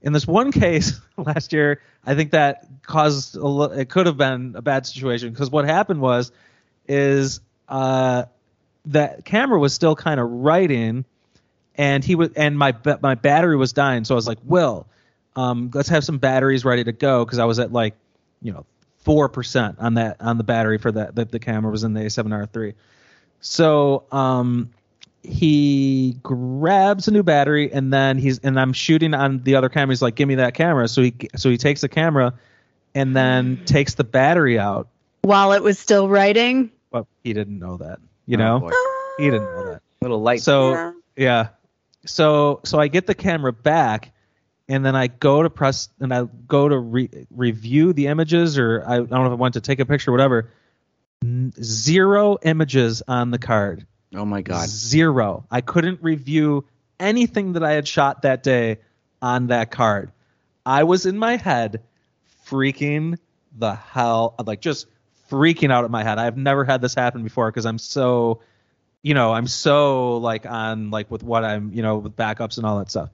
[0.01, 4.53] In this one case last year, I think that caused a it could have been
[4.55, 6.31] a bad situation because what happened was
[6.87, 8.25] is uh,
[8.85, 11.05] that camera was still kind of writing,
[11.75, 14.03] and he was and my my battery was dying.
[14.03, 14.87] So I was like, Will,
[15.35, 17.95] um, let's have some batteries ready to go because I was at like,
[18.41, 18.65] you know,
[18.97, 22.01] four percent on that on the battery for that that the camera was in the
[22.01, 22.73] A7R3.
[23.41, 24.71] So um,
[25.23, 29.93] he grabs a new battery and then he's and I'm shooting on the other camera.
[29.93, 30.87] He's like, give me that camera.
[30.87, 32.33] So he so he takes the camera
[32.95, 34.87] and then takes the battery out.
[35.21, 36.71] While it was still writing.
[36.91, 38.59] But he didn't know that, you Oh, know.
[38.61, 38.71] boy.
[39.17, 39.81] he didn't know that.
[40.01, 40.91] little light So Yeah.
[41.17, 41.47] yeah.
[42.05, 44.11] So so I get the camera back
[44.69, 48.83] and then I go to press and I go to re- review the images or
[48.87, 50.51] I, I don't know if I want to take a picture or whatever.
[51.23, 53.85] N- Zero images on the card.
[54.15, 55.45] oh my god Zero.
[55.51, 56.65] I couldn't review
[56.99, 58.77] anything that I had shot that day
[59.21, 60.11] on that card.
[60.65, 61.81] I was in my head
[62.47, 63.17] freaking
[63.57, 64.87] the hell, like just
[65.29, 66.19] freaking out of my head.
[66.19, 68.41] I've never had this happen before because I'm so,
[69.01, 72.65] you know, I'm so like on like with what I'm, you know, with backups and
[72.65, 73.09] all that stuff.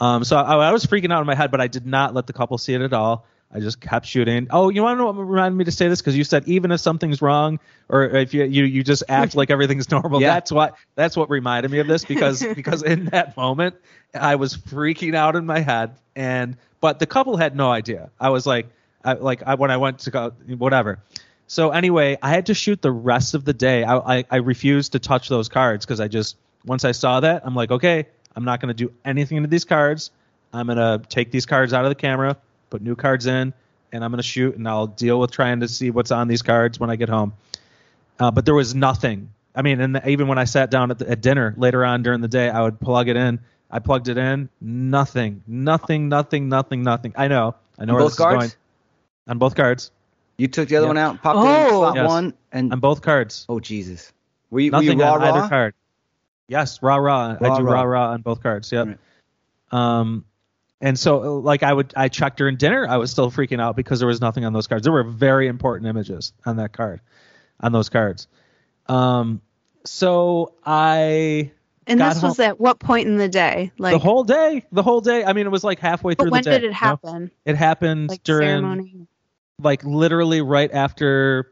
[0.00, 2.26] Um, so I, I was freaking out in my head, but I did not let
[2.26, 3.26] the couple see it at all.
[3.52, 4.48] I just kept shooting.
[4.50, 6.02] Oh, you want to know what reminded me to say this?
[6.02, 9.50] Because you said even if something's wrong, or if you you, you just act like
[9.50, 10.20] everything's normal.
[10.20, 10.34] Yeah.
[10.34, 13.76] That's what that's what reminded me of this because because in that moment
[14.14, 18.10] I was freaking out in my head, and but the couple had no idea.
[18.20, 18.66] I was like,
[19.02, 20.98] I, like I, when I went to go whatever.
[21.48, 23.82] So anyway, I had to shoot the rest of the day.
[23.82, 27.44] I I, I refused to touch those cards because I just once I saw that
[27.44, 30.10] I'm like, okay, I'm not going to do anything to these cards.
[30.52, 32.36] I'm going to take these cards out of the camera,
[32.70, 33.52] put new cards in,
[33.92, 36.42] and I'm going to shoot, and I'll deal with trying to see what's on these
[36.42, 37.32] cards when I get home.
[38.18, 39.30] Uh, but there was nothing.
[39.54, 42.20] I mean, and even when I sat down at, the, at dinner later on during
[42.20, 43.40] the day, I would plug it in.
[43.70, 44.48] I plugged it in.
[44.60, 45.42] Nothing.
[45.46, 46.08] Nothing.
[46.08, 46.48] Nothing.
[46.48, 46.82] Nothing.
[46.82, 47.12] Nothing.
[47.16, 47.54] I know.
[47.78, 48.44] I know On where both this cards?
[48.44, 49.32] is going.
[49.32, 49.90] On both cards.
[50.38, 50.88] You took the other Yeah.
[50.90, 51.80] one out, popped it in Oh.
[51.80, 52.08] slot Yes.
[52.08, 53.44] one, and On both cards.
[53.48, 54.12] oh Jesus,
[54.50, 55.28] were you, were Nothing you raw on raw?
[55.36, 55.74] either card.
[56.46, 57.36] Yes, raw raw.
[57.40, 57.72] I do raw.
[57.72, 58.70] raw raw on both cards.
[58.72, 58.86] Yep.
[58.86, 58.98] Right.
[59.70, 60.24] Um,
[60.80, 62.86] and so like I would I checked during dinner.
[62.88, 64.84] I was still freaking out because there was nothing on those cards.
[64.84, 67.00] There were very important images on that card,
[67.60, 68.28] on those cards.
[68.86, 69.42] Um,
[69.84, 71.50] so I
[71.86, 73.72] And got this was at what point in the day?
[73.76, 75.24] Like, the whole day, the whole day.
[75.24, 76.50] I mean, it was like halfway through but when the day.
[76.52, 76.76] When did it you know?
[76.76, 77.30] happen?
[77.44, 79.06] It happened Like during ceremony.
[79.60, 81.50] Like literally right after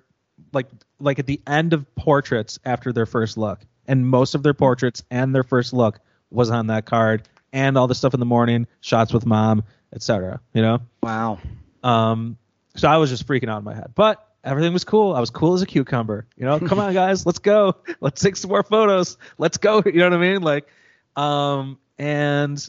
[0.52, 0.66] like
[0.98, 3.60] like at the end of portraits after their first look.
[3.88, 6.00] And most of their portraits and their first look
[6.30, 7.28] was on that card.
[7.52, 10.80] And all the stuff in the morning shots with mom etc you know?
[11.02, 11.38] Wow.
[11.82, 12.36] um
[12.74, 13.92] so i was just freaking out in my head.
[13.94, 15.14] But everything was cool.
[15.14, 16.26] I was cool as a cucumber.
[16.36, 17.76] You know come on guys let's go.
[18.00, 19.16] Let's take some more photos.
[19.38, 19.82] Let's go.
[19.86, 20.42] You know what i mean?
[20.42, 20.68] Like
[21.16, 22.68] um and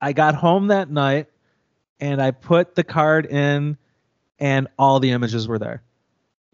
[0.00, 1.28] i got home that night
[1.98, 3.78] and i put the card in
[4.38, 5.82] and all the images were there.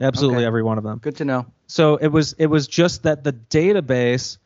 [0.01, 0.47] Absolutely Okay.
[0.47, 0.99] every one of them.
[0.99, 1.47] Good to know.
[1.67, 4.39] so it was it was just that the database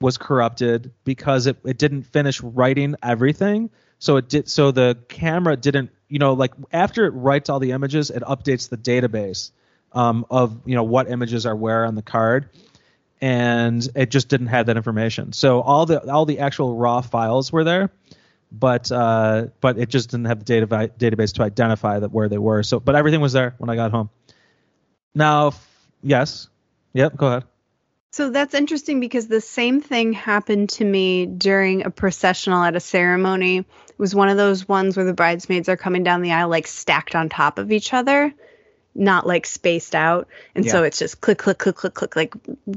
[0.00, 3.70] was corrupted because it, it didn't finish writing everything.
[3.98, 7.72] So it did so the camera didn't you know like after it writes all the
[7.72, 9.50] images it updates the database
[9.92, 12.48] um, of you know what images are where on the card.
[13.20, 15.32] And it just didn't have that information.
[15.32, 17.90] So all the all the actual raw files were there
[18.58, 20.66] but uh, but it just didn't have the data
[20.98, 23.90] database to identify that where they were so but everything was there when i got
[23.90, 24.10] home
[25.14, 26.48] now f- yes
[26.92, 27.44] yep go ahead
[28.12, 32.80] So that's interesting because the same thing happened to me during a processional at a
[32.80, 33.58] ceremony.
[33.58, 36.68] It was one of those ones where the bridesmaids are coming down the aisle like
[36.68, 38.32] stacked on top of each other,
[38.94, 40.28] not like spaced out.
[40.54, 42.34] And so it's just click, click, click, click, click, like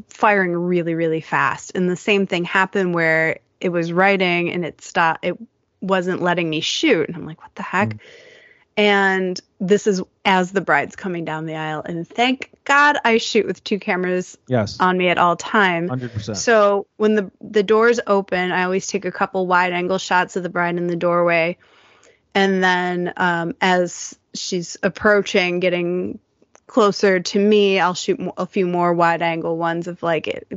[0.10, 1.74] firing really, really fast.
[1.76, 5.24] And the same thing happened where it was writing and it stopped.
[5.24, 5.38] It
[5.82, 7.08] wasn't letting me shoot.
[7.08, 7.98] And I'm like, what the heck?
[8.76, 11.82] And this is as the bride's coming down the aisle.
[11.84, 15.90] And thank God I shoot with two cameras yes on me at all time.
[15.90, 20.36] 100% So when the the doors open, I always take a couple wide angle shots
[20.36, 21.58] of the bride in the doorway,
[22.36, 26.20] and then um, as she's approaching, getting
[26.68, 30.48] closer to me, I'll shoot a few more wide angle ones of like it,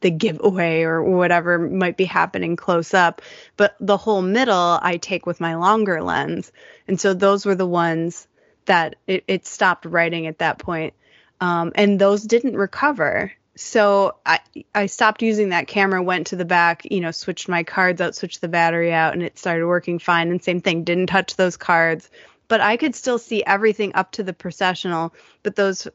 [0.00, 3.22] the giveaway or whatever might be happening close up.
[3.56, 6.52] But the whole middle, I take with my longer lens,
[6.86, 8.26] and so those were the ones
[8.66, 10.94] that it, it stopped writing at that point
[11.40, 13.32] um, and those didn't recover.
[13.56, 14.40] So I
[14.74, 18.14] I stopped using that camera, went to the back, you know, switched my cards out,
[18.14, 20.30] switched the battery out, and it started working fine.
[20.30, 22.08] And same thing, didn't touch those cards,
[22.46, 25.12] but I could still see everything up to the processional.
[25.42, 25.88] But those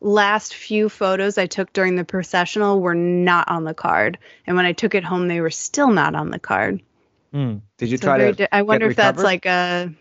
[0.00, 4.64] last few photos I took during the processional were not on the card, and when
[4.66, 6.82] I took it home, they were still not on the card.
[7.34, 7.60] Mm.
[7.78, 8.32] Did you So try to?
[8.32, 9.92] di- I wonder get if that's like a.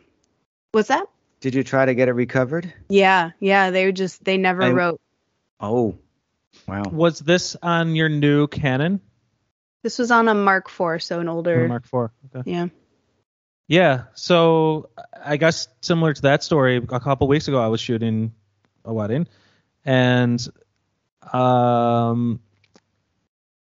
[0.71, 1.05] What's that?
[1.41, 2.73] Did you try to get it recovered?
[2.89, 3.71] Yeah, yeah.
[3.71, 5.01] They just they never And- wrote.
[5.59, 5.97] Oh,
[6.67, 6.83] wow.
[6.89, 9.01] was this on your new canon
[9.83, 11.67] This was on a Mark IV, so an older.
[11.67, 12.67] mark 4 okay Yeah.
[13.67, 14.03] Yeah.
[14.15, 14.89] So
[15.23, 18.33] I guess similar to that story, a couple weeks ago, I was shooting
[18.85, 19.27] a wedding,
[19.85, 20.45] and
[21.33, 22.39] um,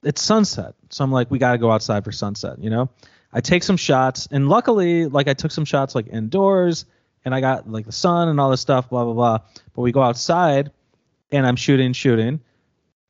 [0.02, 0.74] it's sunset.
[0.90, 2.58] So I'm like, we got to go outside for sunset.
[2.58, 2.90] You know,
[3.32, 6.84] I take some shots, and luckily, like I took some shots like indoors,
[7.24, 9.38] and I got like the sun and all this stuff, blah blah blah.
[9.74, 10.72] But we go outside,
[11.30, 12.40] and I'm shooting, shooting.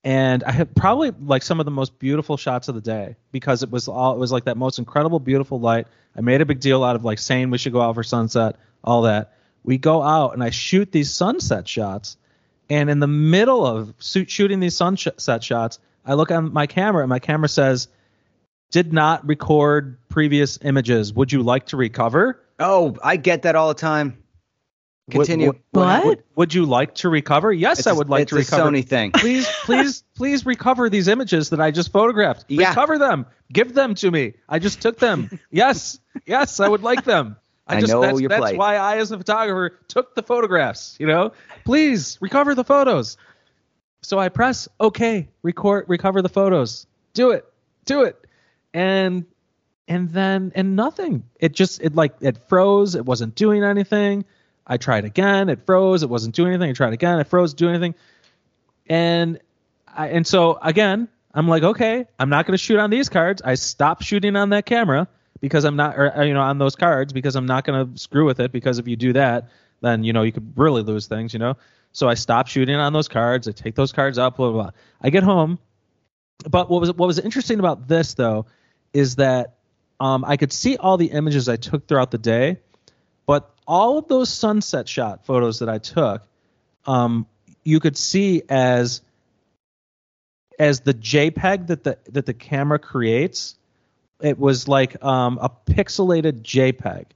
[0.05, 3.63] And I had probably like some of the most beautiful shots of the day because
[3.63, 5.87] it was all it was like that most incredible, beautiful light.
[6.17, 8.57] I made a big deal out of like saying we should go out for sunset,
[8.83, 9.35] all that.
[9.63, 12.17] We go out and I shoot these sunset shots,
[12.71, 17.03] and in the middle of shoot, shooting these sunset shots, I look on my camera
[17.03, 17.89] and my camera says,
[18.71, 21.13] "Did not record previous images.
[21.13, 24.19] Would you like to recover?" Oh, I get that all the time.
[25.11, 25.49] Continue.
[25.49, 26.05] Would, What?
[26.07, 27.53] Would, would you like to recover?
[27.53, 28.71] Yes, It's I a- would like it's to a recover.
[28.71, 29.11] Sony thing.
[29.17, 32.45] please, please, please recover these images that I just photographed.
[32.49, 32.69] Yeah.
[32.69, 33.27] Recover them.
[33.53, 34.35] Give them to me.
[34.49, 35.39] I just took them.
[35.51, 37.37] yes, yes, I would like them.
[37.67, 38.59] I just, know that's, your that's plight.
[38.59, 40.97] why I, as a photographer, took the photographs.
[40.99, 41.33] You know,
[41.65, 43.17] please recover the photos.
[44.03, 46.87] So I press OK, record, recover the photos.
[47.15, 47.45] Do it,
[47.85, 48.17] do it,
[48.75, 49.25] and
[49.87, 51.25] and then and nothing.
[51.39, 52.95] It just it like it froze.
[52.95, 54.25] It wasn't doing anything.
[54.67, 55.49] I tried again.
[55.49, 56.03] It froze.
[56.03, 56.71] It wasn't doing anything.
[56.71, 57.21] I tried again.
[57.21, 57.55] It froze.
[57.55, 57.95] Doing anything.
[58.89, 59.41] And
[59.87, 63.43] I, and so again, I'm like, okay, I'm not going to shoot on these cards.
[63.43, 65.09] I stopped shooting on that camera
[65.43, 67.99] because I'm not, or uh, you know, on those cards because I'm not going to
[67.99, 68.53] screw with it.
[68.53, 69.51] Because if you do that,
[69.83, 71.35] then you know you could really lose things.
[71.35, 71.59] You know.
[71.93, 73.47] So I stop shooting on those cards.
[73.47, 74.37] I take those cards out.
[74.37, 74.71] Blah blah blah.
[75.03, 75.59] I get home,
[76.49, 78.47] but what was what was interesting about this though
[78.95, 79.57] is that
[80.01, 82.59] um, I could see all the images I took throughout the day,
[83.27, 86.23] but all of those sunset shot photos that I took,
[86.87, 87.27] um,
[87.65, 89.03] you could see as
[90.59, 93.57] as the JPEG that the that the camera creates.
[94.23, 97.07] It was like um, a pixelated JPEG.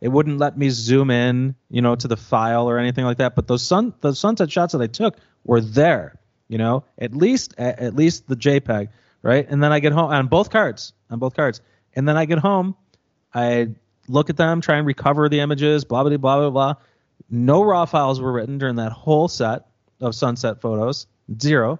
[0.00, 3.34] It wouldn't let me zoom in, you know, to the file or anything like that.
[3.34, 7.54] But those sun those sunset shots that I took were there, you know, at least
[7.56, 8.88] at, at least the JPEG,
[9.22, 9.46] right?
[9.48, 11.60] And then I get home on both cards, on both cards,
[11.94, 12.74] and then I get home,
[13.32, 13.68] I
[14.08, 16.74] look at them, try and recover the images, blah blah blah blah blah.
[17.30, 19.66] No raw files were written during that whole set
[20.00, 21.06] of sunset photos,
[21.40, 21.78] zero.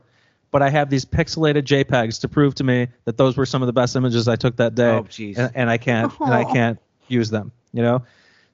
[0.50, 3.66] But I have these pixelated JPEGs to prove to me that those were some of
[3.66, 5.36] the best images I took that day, Oh, jeez.
[5.36, 6.78] and, and I can't and I can't
[7.08, 7.52] use them.
[7.72, 8.04] You know,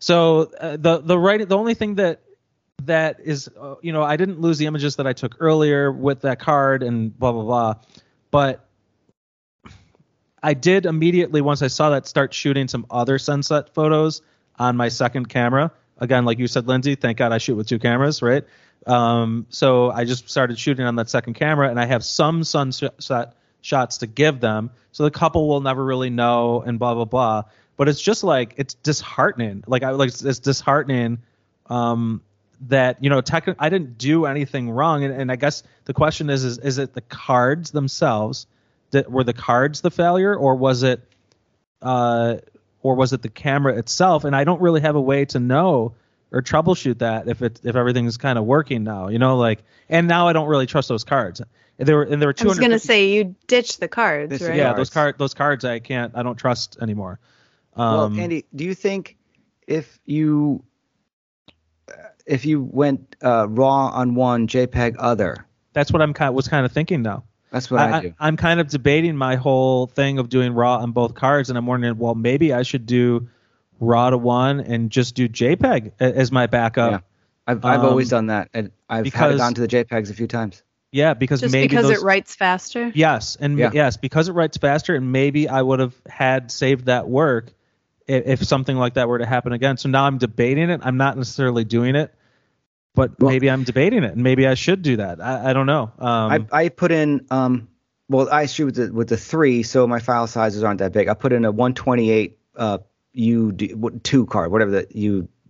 [0.01, 2.23] so uh, the the right the only thing that
[2.85, 6.23] that is uh, you know I didn't lose the images that I took earlier with
[6.23, 7.75] that card and blah blah blah,
[8.33, 8.67] but
[10.43, 14.23] I did immediately once I saw that start shooting some other sunset photos
[14.59, 15.71] on my second camera.
[15.99, 18.43] Again, like you said, Lindsay, thank God I shoot with two cameras, right?
[18.87, 23.35] Um, so I just started shooting on that second camera, and I have some sunset
[23.61, 24.71] shots to give them.
[24.93, 27.45] So the couple will never really know, and blah blah blah.
[27.77, 29.65] But it's just like it's disheartening.
[29.67, 31.19] Like I like it's disheartening
[31.67, 32.23] um,
[32.69, 36.31] that you know tech, I didn't do anything wrong, and, and I guess the question
[36.31, 38.47] is, is is it the cards themselves
[38.91, 41.01] that were the cards the failure, or was it
[41.81, 42.37] uh,
[42.83, 44.25] or was it the camera itself?
[44.25, 45.95] And I don't really have a way to know
[46.33, 50.09] or troubleshoot that if it if everything's kind of working now, you know, like and
[50.09, 51.41] now I don't really trust those cards.
[51.79, 54.43] And there were and there were I was gonna say you ditched the cards, This-
[54.43, 54.57] right?
[54.57, 54.77] yeah, cards.
[54.79, 57.21] those card those cards I can't I don't trust anymore.
[57.75, 59.17] Um, well, Andy, do you think
[59.67, 60.65] if you
[62.27, 65.47] if you went uh, raw on one, JPEG other?
[65.73, 67.25] that's what I'm kind was kind of thinking now.
[67.51, 68.15] That's what I, do.
[68.19, 71.67] I'm kind of debating my whole thing of doing raw on both cards, and I'm
[71.67, 73.29] wondering, well, maybe I should do
[73.83, 76.93] raw to one and just do JPEG as my backup.
[76.93, 76.99] Yeah.
[77.47, 80.15] I've I've always Um, done that, and I've had it gone to the JPEGs a
[80.15, 80.63] few times.
[80.93, 82.93] Yeah, because Just maybe because those, it writes faster.
[82.95, 83.71] Yes, and Yeah.
[83.73, 87.53] yes, because it writes faster, and maybe I would have had saved that work
[88.07, 89.77] if, if something like that were to happen again.
[89.79, 90.83] So now I'm debating it.
[90.85, 92.15] I'm not necessarily doing it,
[92.95, 95.21] but Well- maybe I'm debating it, and maybe I should do that.
[95.21, 95.91] I, I don't know.
[95.99, 97.69] Um, I I put in um
[98.09, 101.09] well I shoot with the with the three, so my file sizes aren't that big.
[101.09, 102.79] I put in a 128 uh
[103.15, 104.87] What- two card, whatever the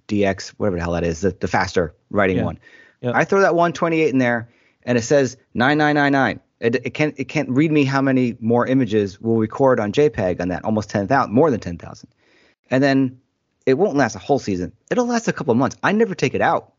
[0.09, 2.45] UDX, whatever the hell that is, the, the faster writing Yeah.
[2.45, 2.59] one.
[3.05, 4.49] I throw that 128 in there,
[4.85, 6.41] and it says 9999.
[6.61, 10.41] It, it can't it can't read me how many more images will record on JPEG
[10.41, 12.09] on that almost 10,000 more than 10,000,
[12.71, 13.19] and then
[13.67, 14.73] it won't last a whole season.
[14.91, 15.77] It'll last a couple of months.
[15.83, 16.73] I never take it out.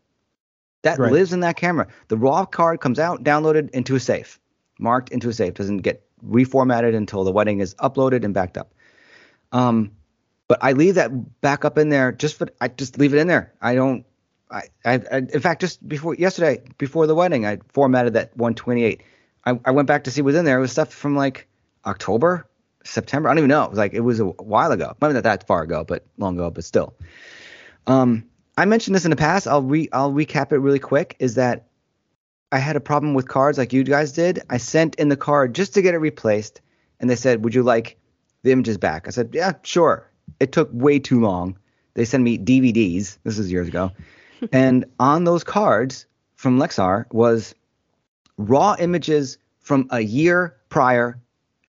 [0.83, 1.11] That Right.
[1.11, 1.87] lives in that camera.
[2.09, 4.39] The raw card comes out, downloaded into a safe,
[4.79, 5.53] marked into a safe.
[5.53, 8.73] Doesn't get reformatted until the wedding is uploaded and backed up.
[9.51, 9.91] Um,
[10.47, 13.27] but I leave that back up in there just for I just leave it in
[13.27, 13.53] there.
[13.61, 14.05] I don't.
[14.51, 19.01] I, I, I in fact just before yesterday before the wedding I formatted that 128.
[19.45, 20.57] I, I went back to see what's in there.
[20.57, 21.47] It was stuff from like
[21.85, 22.47] October,
[22.83, 23.29] September.
[23.29, 23.63] I don't even know.
[23.63, 24.95] It was like it was a while ago.
[25.01, 26.49] Maybe not that far ago, but long ago.
[26.49, 26.93] But still.
[27.87, 28.25] Um,
[28.57, 29.47] I mentioned this in the past.
[29.47, 31.15] I'll re I'll recap it really quick.
[31.19, 31.67] Is that
[32.51, 34.41] I had a problem with cards like you guys did.
[34.49, 36.61] I sent in the card just to get it replaced,
[36.99, 37.97] and they said, "Would you like
[38.43, 40.07] the images back?" I said, "Yeah, sure."
[40.39, 41.57] It took way too long.
[41.93, 43.17] They sent me DVDs.
[43.23, 43.91] This is years ago,
[44.51, 46.05] and on those cards
[46.35, 47.55] from Lexar was
[48.37, 51.19] raw images from a year prior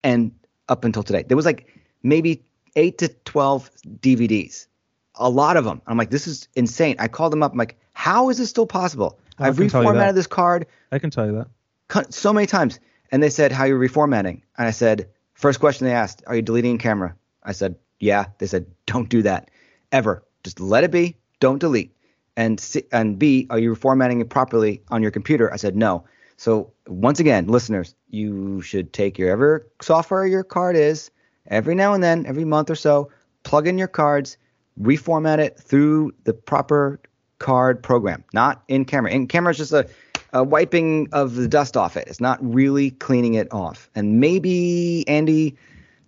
[0.03, 0.31] and
[0.67, 1.23] up until today.
[1.27, 1.67] There was like
[2.03, 2.43] maybe
[2.75, 3.69] eight to twelve
[3.99, 4.67] DVDs,
[5.15, 5.81] a lot of them.
[5.87, 6.95] I'm like, this is insane.
[6.99, 7.51] I called them up.
[7.51, 9.19] I'm like, how is this still possible?
[9.39, 9.95] I've can tell you that.
[9.95, 11.45] reformatted this card I can tell you
[11.89, 12.13] that.
[12.13, 12.79] so many times.
[13.11, 14.41] And they said, How are you reformatting?
[14.57, 17.15] And I said, First question they asked, Are you deleting camera?
[17.43, 18.25] I said, Yeah.
[18.37, 19.49] They said, Don't do that
[19.91, 20.23] ever.
[20.43, 21.17] Just let it be.
[21.39, 21.95] Don't delete.
[22.35, 25.51] And C- and B, are you formatting it properly on your computer?
[25.51, 26.05] I said, No.
[26.37, 31.09] So once again, listeners, you should take your ever software your card is
[31.47, 33.09] every now and then, every month or so,
[33.43, 34.37] plug in your cards,
[34.79, 36.99] reformat it through the proper
[37.39, 39.11] card program, not in camera.
[39.11, 39.87] In camera is just a,
[40.33, 42.07] a wiping of the dust off it.
[42.07, 43.89] It's not really cleaning it off.
[43.95, 45.55] And maybe Andy,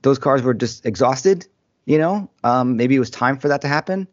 [0.02, 1.48] those cards were just exhausted.
[1.90, 4.08] You know, um, maybe it was time for that to happen.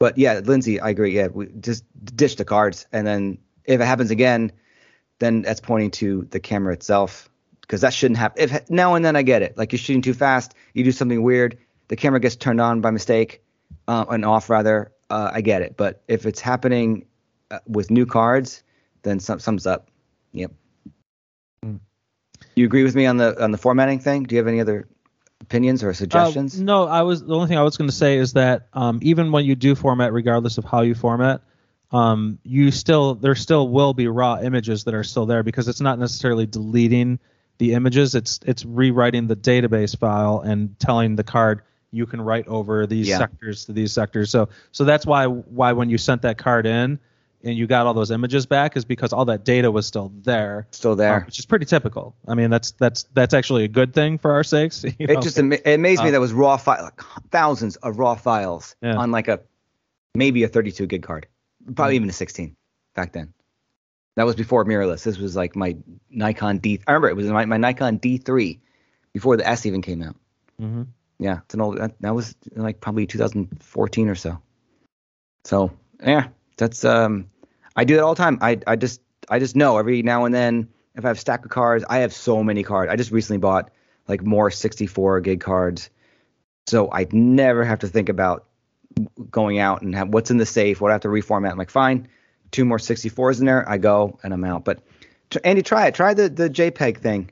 [0.00, 1.14] But yeah, Lindsay, I agree.
[1.14, 4.50] Yeah, we just ditch the cards, and then if it happens again,
[5.20, 8.42] then that's pointing to the camera itself because that shouldn't happen.
[8.42, 11.22] If now and then I get it, like you're shooting too fast, you do something
[11.22, 13.44] weird, the camera gets turned on by mistake,
[13.86, 14.90] uh, and off rather.
[15.08, 17.06] Uh, I get it, but if it's happening
[17.52, 18.64] uh, with new cards,
[19.02, 19.90] then some sums up.
[20.32, 20.50] Yep.
[21.62, 21.76] Hmm.
[22.56, 24.24] You agree with me on the on the formatting thing?
[24.24, 24.88] Do you have any other
[25.42, 26.58] opinions or suggestions?
[26.58, 28.98] Uh, no, I was the only thing I was going to say is that um,
[29.02, 31.42] even when you do format, regardless of how you format,
[31.90, 35.80] um, you still there still will be raw images that are still there because it's
[35.80, 37.18] not necessarily deleting
[37.58, 38.14] the images.
[38.14, 43.08] It's it's rewriting the database file and telling the card you can write over these
[43.08, 43.18] Yeah.
[43.18, 44.30] sectors to these sectors.
[44.30, 46.98] So so that's why why when you sent that card in
[47.44, 50.66] and you got all those images back is because all that data was still there.
[50.70, 51.16] Still there.
[51.16, 52.14] um, which is pretty typical.
[52.28, 54.84] I mean, that's that's that's actually a good thing for our sakes.
[54.98, 55.14] you know?
[55.14, 58.76] It just it amazed me Uh, that was raw file, like thousands of raw files
[58.82, 58.96] Yeah.
[58.96, 59.40] on like a
[60.14, 61.26] maybe a 32 gig card,
[61.74, 62.54] probably even a 16
[62.94, 63.32] back then.
[64.16, 65.04] That was before mirrorless.
[65.04, 65.76] This was like my
[66.10, 66.80] Nikon D.
[66.86, 68.58] I remember it was my, my Nikon D3
[69.14, 70.16] before the S even came out.
[70.60, 70.86] Mhm.
[71.18, 71.78] Yeah, it's an old.
[71.78, 74.38] That, that was like probably 2014 or so.
[75.44, 75.72] So
[76.04, 77.30] yeah, that's um,
[77.76, 78.38] I do that all the time.
[78.40, 81.44] I I just I just know every now and then if I have a stack
[81.44, 82.90] of cards, I have so many cards.
[82.90, 83.70] I just recently bought
[84.08, 85.90] like more 64 gig cards,
[86.66, 88.46] so I never have to think about
[89.30, 91.50] going out and have what's in the safe, what I have to reformat.
[91.50, 92.08] I'm like, fine,
[92.50, 94.64] two more 64s in there, I go and I'm out.
[94.64, 94.82] But
[95.44, 95.94] Andy, try it.
[95.94, 97.30] Try the the JPEG thing.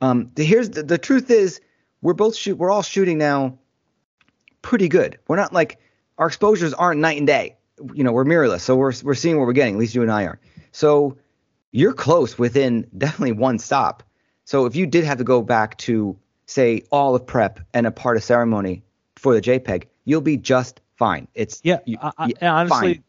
[0.00, 1.60] Um, the, here's the, the truth is
[2.02, 3.58] we're both shoot we're all shooting now
[4.62, 5.18] pretty good.
[5.28, 5.78] We're not like
[6.18, 7.55] our exposures aren't night and day.
[7.94, 9.74] You know, we're mirrorless, so we're we're seeing what we're getting.
[9.74, 10.38] At least you and I are.
[10.72, 11.18] So
[11.72, 14.02] you're close within definitely one stop.
[14.44, 16.16] So if you did have to go back to
[16.46, 18.82] say all of prep and a part of ceremony
[19.16, 21.28] for the JPEG, you'll be just fine.
[21.34, 23.04] It's Yeah, you- I, I, honestly, fine.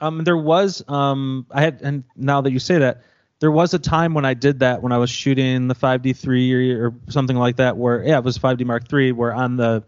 [0.00, 3.02] um, there was um, I had, and now that you say that,
[3.40, 6.86] there was a time when I did that when I was shooting the 5D3 or,
[6.86, 9.82] or something like that, where yeah, it was 5D Mark III, where on the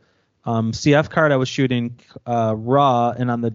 [0.45, 3.55] um, CF card I was shooting uh, RAW, and on the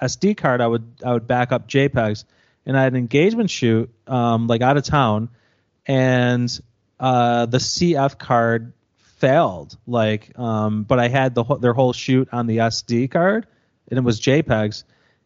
[0.00, 2.24] SD card I would I would back up JPEGs,
[2.66, 5.28] and I had an engagement shoot um, like out of town,
[5.86, 6.60] and
[7.00, 9.76] uh, the CF card failed.
[9.86, 13.46] Like, um, but I had the their whole shoot on the SD card,
[13.88, 14.84] and it was JPEGs.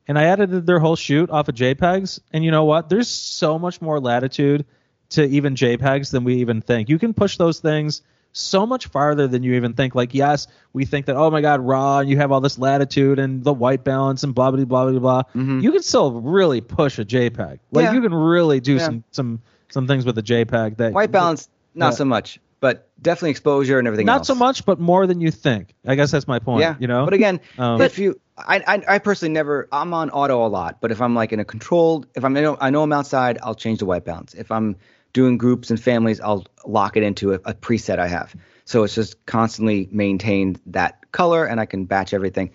[0.09, 2.21] And I edited their whole shoot off of JPEGs.
[2.33, 2.89] And you know what?
[2.89, 4.67] There's so much more latitude
[5.11, 6.89] to even JPEGs than we even think.
[6.89, 8.03] You can push those things
[8.33, 9.95] so much farther than you even think.
[9.95, 13.19] Like, yes, we think that, oh my God, raw, and you have all this latitude
[13.19, 15.23] and the white balance and blah, blah, blah, blah, blah.
[15.61, 17.39] You can still really push a JPEG.
[17.39, 17.79] Like, Mm-hmm.
[17.81, 17.93] Yeah.
[17.93, 18.87] you can really do Yeah.
[18.87, 23.31] some, some, some things with a JPEG that white balance not so much, but definitely
[23.31, 24.27] exposure and everything not else.
[24.29, 25.75] so much, but more than you think.
[25.87, 26.61] I guess that's my point.
[26.61, 27.05] Yeah, you know.
[27.05, 30.81] But again, Um, if you, I, I, I personally never, I'm on auto a lot.
[30.81, 33.39] But if I'm like in a controlled, if I'm, I know, I know I'm outside,
[33.43, 34.35] I'll change the white balance.
[34.35, 34.77] If I'm
[35.13, 38.35] doing groups and families, I'll lock it into a, a preset I have.
[38.65, 42.53] So it's just constantly maintained that color, and I can batch everything.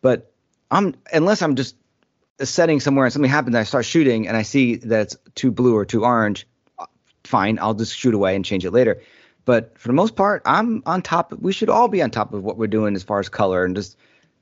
[0.00, 0.32] But
[0.70, 1.76] I'm unless I'm just
[2.42, 5.76] setting somewhere and something happens, I start shooting and I see that it's too blue
[5.76, 6.46] or too orange.
[6.78, 6.86] uh,
[7.24, 9.02] Fine, I'll just shoot away and change it later.
[9.44, 11.32] But for the most part, I'm on top.
[11.32, 13.76] We should all be on top of what we're doing as far as color and
[13.76, 13.96] just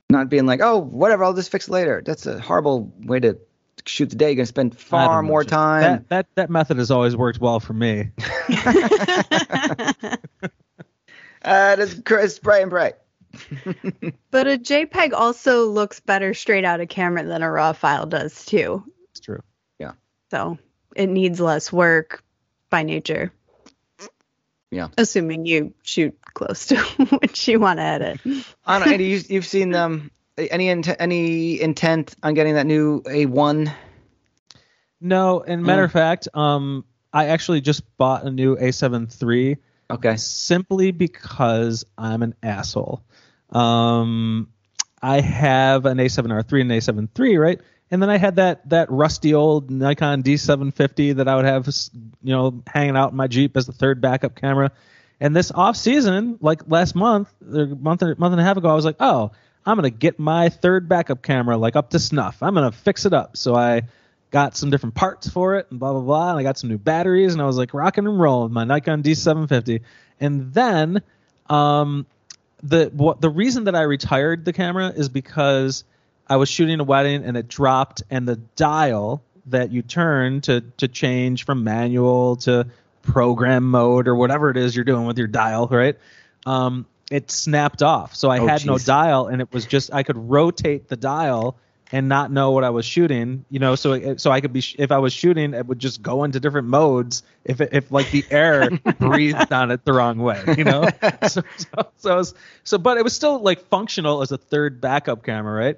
[0.09, 2.01] not being like, oh, whatever, I'll just fix it later.
[2.05, 3.37] That's a horrible way to
[3.85, 4.27] shoot the day.
[4.27, 5.49] You're gonna spend far more Jim.
[5.49, 5.81] time.
[5.81, 8.11] That, that that method has always worked well for me.
[11.41, 12.95] Uh, that's Chris, bright and bright.
[14.31, 18.45] But a JPEG also looks better straight out of camera than a raw file does
[18.45, 18.83] too.
[19.09, 19.41] It's true.
[19.79, 19.93] Yeah.
[20.29, 20.59] So
[20.95, 22.23] it needs less work
[22.69, 23.31] by nature.
[24.69, 24.89] Yeah.
[24.97, 28.19] Assuming you shoot close to what you want to edit.
[28.65, 30.11] I don't know, Andy, you, you've seen um
[30.47, 33.71] any int- any intent on getting that new A1?
[35.01, 35.85] No, and matter Mm.
[35.85, 39.57] of fact, um, I actually just bought a new A7 III
[39.91, 40.15] Okay.
[40.17, 43.01] simply because I'm an asshole.
[43.49, 44.49] Um,
[45.01, 47.59] I have an A7R3 and an A7 III, right?
[47.91, 51.67] And then I had that that rusty old Nikon D750 that I would have,
[52.21, 54.71] you know, hanging out in my Jeep as the third backup camera.
[55.19, 58.75] And this off season, like last month, or month month and a half ago, I
[58.75, 59.31] was like, oh,
[59.65, 62.41] I'm gonna get my third backup camera like up to snuff.
[62.41, 63.37] I'm gonna fix it up.
[63.37, 63.83] So I
[64.31, 66.29] got some different parts for it and blah blah blah.
[66.31, 69.03] And I got some new batteries and I was like rocking and rolling my Nikon
[69.03, 69.81] D750.
[70.19, 71.01] And then
[71.49, 72.05] um,
[72.63, 75.83] the what the reason that I retired the camera is because
[76.27, 80.61] I was shooting a wedding and it dropped, and the dial that you turn to
[80.77, 82.67] to change from manual to
[83.01, 85.97] program mode or whatever it is you're doing with your dial, right?
[86.45, 90.03] Um, it snapped off, so I Oh, had no dial, and it was just I
[90.03, 91.57] could rotate the dial
[91.91, 93.73] and not know what I was shooting, you know.
[93.75, 96.23] So it- so I could be sh- if I was shooting, it would just go
[96.23, 100.39] into different modes if it, if like the air breathed on it the wrong way,
[100.55, 100.87] you know.
[101.27, 102.33] so so so, was,
[102.63, 105.77] so but it was still like functional as a third backup camera, right?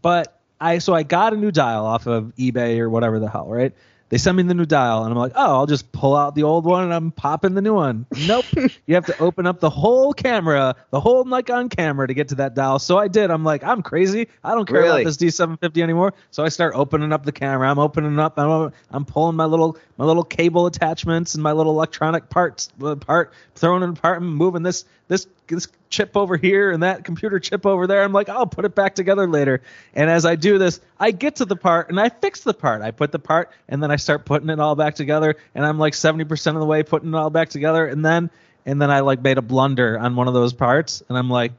[0.00, 3.48] But I so I got a new dial off of eBay or whatever the hell,
[3.48, 3.72] right?
[4.10, 6.44] They send me the new dial, and I'm like, oh, I'll just pull out the
[6.44, 8.06] old one and I'm popping the new one.
[8.26, 8.46] Nope,
[8.86, 12.36] you have to open up the whole camera, the whole Nikon camera to get to
[12.36, 12.78] that dial.
[12.78, 13.30] So I did.
[13.30, 14.28] I'm like, I'm crazy.
[14.42, 15.02] I don't care Really?
[15.02, 16.14] about this D750 anymore.
[16.30, 17.70] So I start opening up the camera.
[17.70, 18.38] I'm opening up.
[18.38, 22.94] I'm, I'm pulling my little my little cable attachments and my little electronic parts uh,
[22.96, 27.38] part, throwing it apart, and moving this this this chip over here and that computer
[27.40, 28.02] chip over there.
[28.02, 29.62] I'm like, I'll put it back together later.
[29.94, 32.82] And as I do this, I get to the part and I fix the part.
[32.82, 35.36] I put the part and then I start putting it all back together.
[35.54, 37.86] And I'm like 70% of the way putting it all back together.
[37.86, 38.30] And then
[38.66, 41.52] and then I like made a blunder on one of those parts and I'm like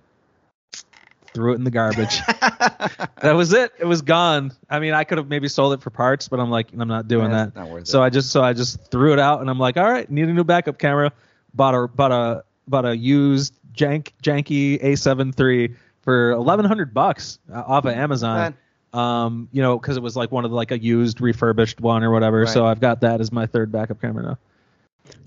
[1.33, 2.19] threw it in the garbage.
[3.21, 3.71] that was it.
[3.79, 4.51] It was gone.
[4.69, 7.07] I mean, I could have maybe sold it for parts, but I'm like, I'm not
[7.07, 7.55] doing Yeah, that.
[7.55, 8.05] not worth so it.
[8.05, 10.33] I just so I just threw it out, and I'm like, all right, need a
[10.33, 11.11] new backup camera.
[11.53, 17.63] Bought a bought a bought a used jank janky A7 III for 1100 bucks uh,
[17.65, 18.55] off of Amazon.
[18.91, 22.03] Um, you know, because it was like one of the, like a used refurbished one
[22.03, 22.45] or whatever.
[22.47, 24.37] So I've got that as my third backup camera now.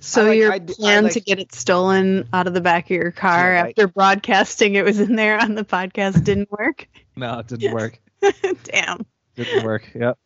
[0.01, 2.55] So I like- your I d- I plan like- to get it stolen out of
[2.55, 5.65] the back of your car Yeah, I- after broadcasting it was in there on the
[5.65, 6.89] podcast didn't work?
[7.17, 8.01] No, it didn't work.
[8.65, 9.07] Damn.
[9.37, 9.89] Didn't work.
[9.95, 10.19] Yep.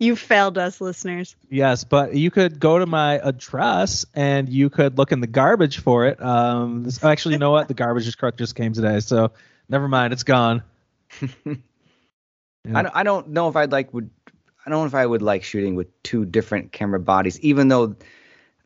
[0.00, 1.36] You failed us, listeners.
[1.50, 5.78] Yes, but you could go to my address and you could look in the garbage
[5.78, 6.20] for it.
[6.22, 7.68] Um, this, actually, you know what?
[7.68, 9.32] The garbage truck just came today, so
[9.68, 10.14] never mind.
[10.14, 10.62] It's gone.
[11.20, 14.10] I don't, I don't know if I'd like would
[14.64, 17.96] I don't know if I would like shooting with two different camera bodies, even though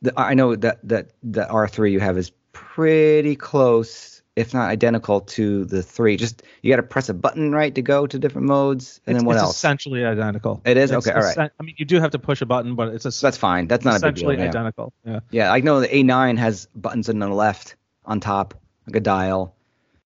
[0.02, 5.20] the, I know that that the R3 you have is pretty close, if not identical
[5.20, 6.16] to the three.
[6.16, 9.20] Just you got to press a button right to go to different modes, and it's,
[9.22, 9.56] then what it's else?
[9.56, 10.60] essentially identical.
[10.64, 10.90] It is?
[10.90, 11.50] It's Okay, all right.
[11.58, 13.68] I mean, you do have to push a button, but it's a, that's fine.
[13.68, 14.30] That's not a big deal.
[14.30, 14.92] essentially identical.
[15.04, 15.20] Yeah.
[15.30, 17.76] yeah, I know the A9 has buttons on the left
[18.06, 18.54] on top,
[18.86, 19.54] like a dial.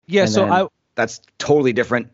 [0.08, 0.26] Yeah.
[0.26, 2.12] So I, That's totally different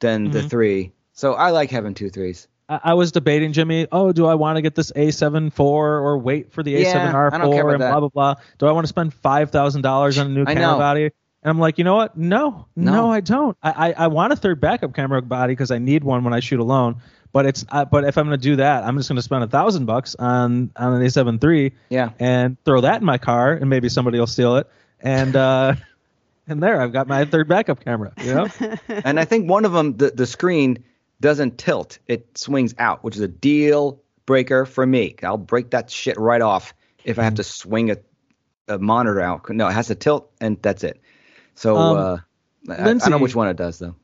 [0.00, 0.50] than the Mhm.
[0.50, 0.92] three.
[1.12, 2.46] So I like having two threes.
[2.68, 3.86] I I was debating, Jimmy.
[3.90, 7.32] Oh, do I want to get this A7 IV or wait for the Yeah, A7R4
[7.32, 7.90] I don't care about and that.
[7.90, 8.34] blah blah blah?
[8.58, 10.78] Do I want to spend five thousand dollars on a new I camera know.
[10.78, 11.10] body?
[11.42, 12.16] And I'm like, you know what?
[12.16, 13.12] No, no, No.
[13.12, 13.56] I don't.
[13.62, 16.40] I, I, I want a third backup camera body because I need one when I
[16.40, 16.96] shoot alone.
[17.32, 19.44] But it's uh, but if I'm going to do that, I'm just going to spend
[19.44, 22.10] a thousand bucks on on an A7 III Yeah.
[22.18, 24.66] and throw that in my car, and maybe somebody will steal it.
[25.00, 25.74] And uh,
[26.48, 28.12] and there, I've got my third backup camera.
[28.24, 28.46] You know?
[28.88, 30.82] and I think one of them, the, the screen
[31.20, 35.14] doesn't tilt; it swings out, which is a deal breaker for me.
[35.22, 36.74] I'll break that shit right off
[37.04, 37.96] if I have to swing a,
[38.68, 39.48] a monitor out.
[39.50, 40.98] No, it has to tilt, and that's it.
[41.58, 43.96] So Um, uh, I, I don't know which one it does though.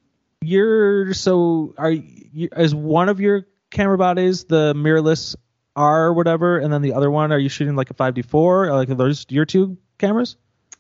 [0.43, 5.37] you're so are you is one of your camera bodies the mirrorless
[5.77, 8.71] R or whatever, and then the other one are you shooting like a 5D4?
[8.73, 10.37] Like are those your two cameras?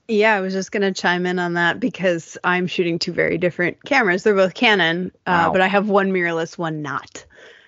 [0.06, 3.38] Yeah, I was just going to chime in on that because I'm shooting two very
[3.38, 4.22] different cameras.
[4.22, 5.52] They're both Canon, uh, Wow.
[5.52, 7.24] but I have one mirrorless, one not.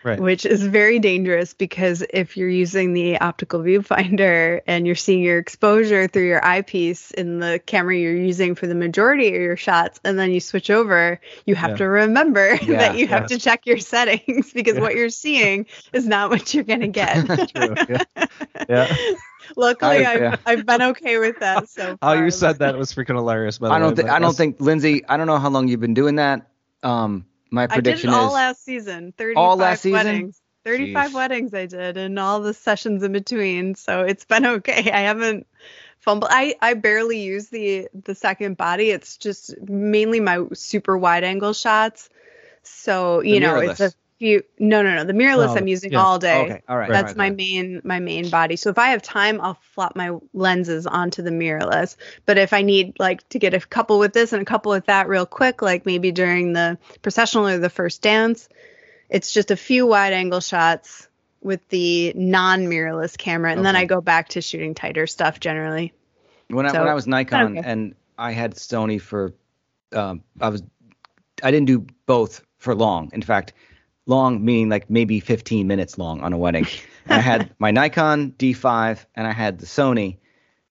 [0.06, 0.20] Right.
[0.20, 5.38] Which is very dangerous because if you're using the optical viewfinder and you're seeing your
[5.38, 9.98] exposure through your eyepiece in the camera you're using for the majority of your shots,
[10.04, 11.76] and then you switch over, you have Yeah.
[11.78, 13.36] to remember Yeah, that you have yeah.
[13.36, 14.80] to check your settings because Yeah.
[14.82, 17.26] what you're seeing is not what you're going to get.
[17.56, 18.02] Yeah.
[18.68, 18.96] Yeah.
[19.56, 20.36] Luckily, I- I've, yeah.
[20.46, 23.58] I've been okay with that so How you said that was freaking hilarious.
[23.58, 25.04] By the I don't way, think but I don't think Lindsay.
[25.08, 26.48] I don't know how long you've been doing that.
[26.82, 29.12] Um, my I did prediction all is last season.
[29.16, 29.92] 35 All last season?
[29.92, 30.40] weddings.
[30.64, 31.14] 35 Jeez.
[31.14, 33.74] weddings I did and all the sessions in between.
[33.74, 34.90] So it's been okay.
[34.90, 35.46] I haven't
[36.00, 36.30] fumbled.
[36.32, 38.90] I, I barely use the the second body.
[38.90, 42.08] It's just mainly my super wide angle shots.
[42.62, 43.96] So, you The know, it's a mirrorless.
[44.18, 45.04] Few no no no.
[45.04, 46.02] The mirrorless Oh, I'm using yeah.
[46.02, 46.42] all day.
[46.44, 46.62] okay.
[46.68, 46.90] All right.
[46.90, 47.36] That's all my right.
[47.36, 48.56] main my main body.
[48.56, 51.96] So if I have time, I'll flop my lenses onto the mirrorless.
[52.24, 54.86] But if I need like to get a couple with this and a couple with
[54.86, 58.48] that real quick, like maybe during the processional or the first dance,
[59.08, 61.08] it's just a few wide angle shots
[61.42, 65.92] with the non mirrorless camera, and then I go back to shooting tighter stuff generally.
[66.48, 67.68] when I when I was Nikon okay.
[67.68, 69.32] and I had Sony for
[69.92, 70.62] um, I was
[71.42, 73.10] I didn't do both for long.
[73.12, 73.52] In fact,
[74.06, 76.66] long meaning like maybe 15 minutes long on a wedding.
[77.08, 80.18] I had my Nikon D5 and I had the Sony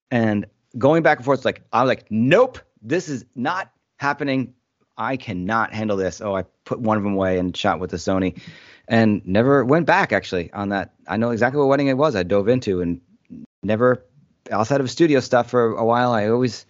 [0.09, 0.45] and
[0.77, 4.53] going back and forth like I was like nope, this is not happening.
[4.97, 6.21] I cannot handle this.
[6.21, 8.39] Oh, I put one of them away and shot with the Sony,
[8.87, 10.93] and never went back actually on that.
[11.07, 12.15] I know exactly what wedding it was.
[12.15, 13.01] I dove into and
[13.61, 14.05] never
[14.49, 16.13] outside of studio stuff for a while.
[16.13, 16.65] I always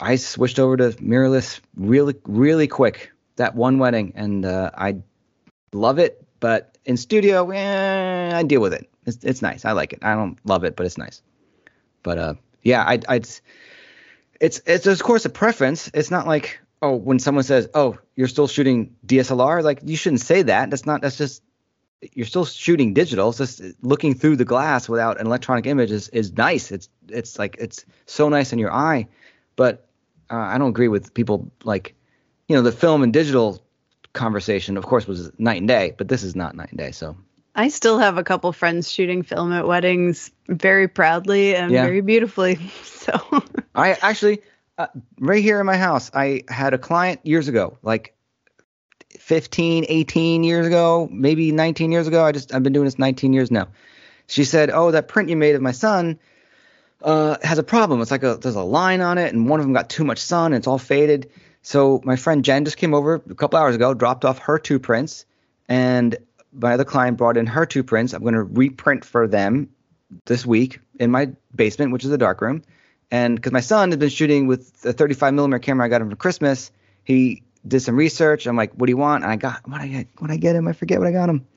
[0.00, 4.96] I switched over to mirrorless really really quick that one wedding, and uh, I
[5.72, 6.22] love it.
[6.40, 8.88] But in studio, eh, I deal with it.
[9.06, 9.64] It's, it's nice.
[9.64, 10.00] I like it.
[10.02, 11.22] I don't love it, but it's nice.
[12.02, 13.28] But uh, yeah, I, I'd
[14.40, 15.90] it's it's of course a preference.
[15.94, 20.20] It's not like oh when someone says oh you're still shooting DSLR like you shouldn't
[20.20, 20.70] say that.
[20.70, 21.42] That's not that's just
[22.12, 23.30] you're still shooting digital.
[23.30, 26.70] It's just looking through the glass without an electronic image is, is nice.
[26.70, 29.08] It's it's like it's so nice in your eye.
[29.56, 29.86] But
[30.30, 31.94] uh, I don't agree with people like
[32.48, 33.62] you know the film and digital
[34.12, 34.76] conversation.
[34.76, 36.90] Of course was night and day, but this is not night and day.
[36.92, 37.16] So
[37.54, 41.82] I still have a couple friends shooting film at weddings very proudly and Yeah.
[41.84, 42.58] very beautifully.
[43.06, 43.40] So
[43.72, 44.42] I actually,
[44.78, 44.88] uh,
[45.20, 48.16] right here in my house, I had a client years ago, like
[49.20, 52.24] 15, 18 years ago, maybe 19 years ago.
[52.24, 53.68] I just, I've been doing this 19 years now.
[54.26, 56.18] She said, Oh, that print you made of my son
[57.00, 58.00] uh, has a problem.
[58.00, 60.18] It's like a, there's a line on it, and one of them got too much
[60.18, 61.30] sun, and it's all faded.
[61.66, 64.78] So my friend Jen just came over a couple hours ago, dropped off her two
[64.78, 65.26] prints,
[65.68, 66.16] and
[66.52, 68.12] my other client brought in her two prints.
[68.12, 69.70] I'm going to reprint for them
[70.26, 72.62] this week in my basement, which is a dark room.
[73.10, 76.08] And because my son has been shooting with a 35 millimeter camera I got him
[76.08, 76.70] for Christmas,
[77.02, 78.46] he did some research.
[78.46, 80.06] I'm like, "What do you want?" And I got what I get.
[80.18, 80.68] What I get him?
[80.68, 81.48] I forget what I got him.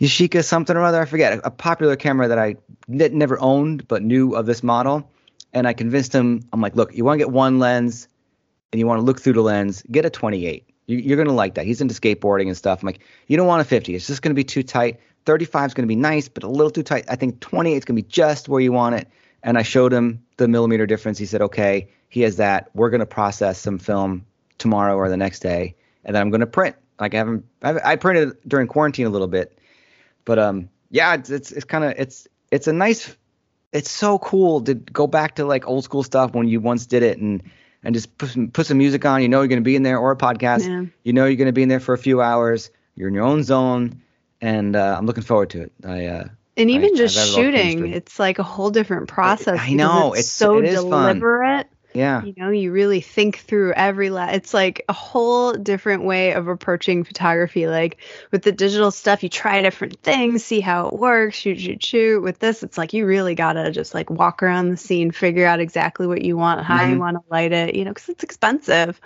[0.00, 1.02] Yashica something or other.
[1.02, 2.56] I forget a, a popular camera that I
[2.90, 5.10] n- never owned but knew of this model.
[5.52, 6.48] And I convinced him.
[6.50, 8.08] I'm like, "Look, you want to get one lens,
[8.72, 9.82] and you want to look through the lens.
[9.90, 10.68] Get a 28.
[10.86, 11.66] You, you're gonna like that.
[11.66, 12.82] He's into skateboarding and stuff.
[12.82, 13.94] I'm like, you don't want a 50.
[13.94, 15.00] It's just gonna be too tight.
[15.26, 17.04] 35 is gonna be nice, but a little too tight.
[17.08, 19.08] I think 28 is gonna be just where you want it.
[19.42, 21.18] And I showed him the millimeter difference.
[21.18, 22.70] He said, okay, he has that.
[22.74, 24.26] We're gonna process some film
[24.58, 26.76] tomorrow or the next day, and then I'm gonna print.
[27.00, 29.58] Like I haven't, I printed during quarantine a little bit,
[30.24, 33.16] but um, yeah, it's it's, it's kind of it's it's a nice.
[33.72, 37.02] It's so cool to go back to like old school stuff when you once did
[37.02, 37.42] it and
[37.82, 39.22] and just put some, put some music on.
[39.22, 40.66] You know you're going to be in there or a podcast.
[40.68, 40.84] Yeah.
[41.04, 42.70] You know you're going to be in there for a few hours.
[42.94, 44.02] You're in your own zone,
[44.40, 45.72] and uh, I'm looking forward to it.
[45.84, 48.70] I uh, and even just I've had a lot of shooting, it's like a whole
[48.70, 49.58] different process.
[49.58, 51.20] I because know, it's, it's- so it is fun.
[51.94, 56.32] Yeah You know, you really think through every la- it's like a whole different way
[56.32, 57.66] of approaching photography.
[57.66, 57.98] Like
[58.30, 62.20] with the digital stuff, you try different things, see how it works, shoot, shoot, shoot.
[62.22, 65.60] With this, it's like you really gotta just like walk around the scene, figure out
[65.60, 67.00] exactly what you want, how you Mhm.
[67.00, 67.74] want to light it.
[67.74, 69.00] You know, because it's expensive,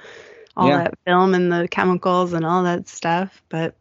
[0.57, 0.79] all Yeah.
[0.79, 3.43] that film and the chemicals and all that stuff.
[3.49, 3.77] But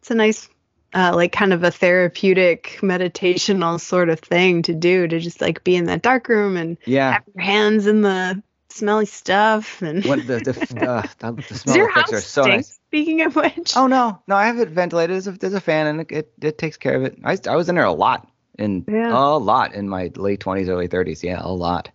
[0.00, 0.48] it's a nice.
[0.94, 5.64] Uh, like kind of a therapeutic meditational sort of thing to do to just like
[5.64, 7.12] be in that dark room and yeah.
[7.12, 11.06] have your hands in the smelly stuff and What the the, uh,
[11.48, 12.56] the, smell your effects house are so stink?
[12.56, 12.78] nice.
[12.88, 15.14] Speaking of which, Oh no, no, I have it ventilated.
[15.14, 17.18] There's a, there's a fan and it, it it takes care of it.
[17.24, 18.28] I I was in there a lot
[18.58, 19.12] in Yeah.
[19.16, 21.22] a lot in my late 20s, early 30s.
[21.22, 21.90] Yeah, a lot.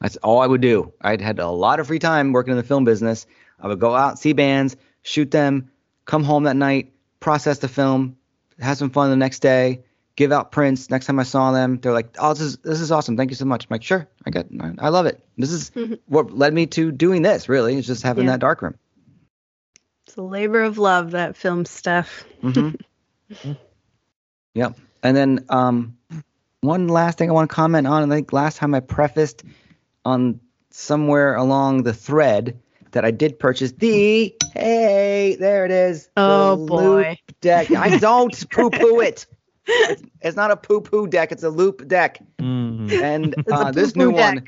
[0.00, 0.92] That's all I would do.
[1.00, 3.26] I'd had a lot of free time working in the film business.
[3.58, 5.72] I would go out, see bands, shoot them,
[6.04, 8.16] come home that night, process the film,
[8.60, 9.82] have some fun the next day,
[10.16, 10.90] give out prints.
[10.90, 13.16] Next time I saw them, they're like, "Oh, this is this is awesome.
[13.16, 14.46] Thank you so much." I'm like, "Sure, I got,
[14.78, 15.24] I love it.
[15.36, 15.70] This is
[16.06, 17.48] what led me to doing this.
[17.48, 18.32] Really, is just having Yeah.
[18.32, 18.74] that dark room."
[20.06, 22.24] it's a labor of love that film stuff.
[22.40, 22.70] hmm
[24.54, 24.76] yep.
[25.02, 25.98] And then um,
[26.60, 28.10] one last thing I want to comment on.
[28.10, 29.44] I think last time I prefaced
[30.04, 30.40] on
[30.70, 32.58] somewhere along the thread
[32.92, 36.06] that I did purchase the hey, there it is.
[36.06, 37.18] the Oh, boy.
[37.42, 37.74] Loupedeck.
[37.76, 39.26] I don't poo poo it.
[39.66, 41.30] It's, it's not a poo poo deck.
[41.32, 42.24] It's a Loupedeck.
[42.38, 42.90] Mm.
[43.02, 44.34] And uh, this new deck.
[44.34, 44.44] one,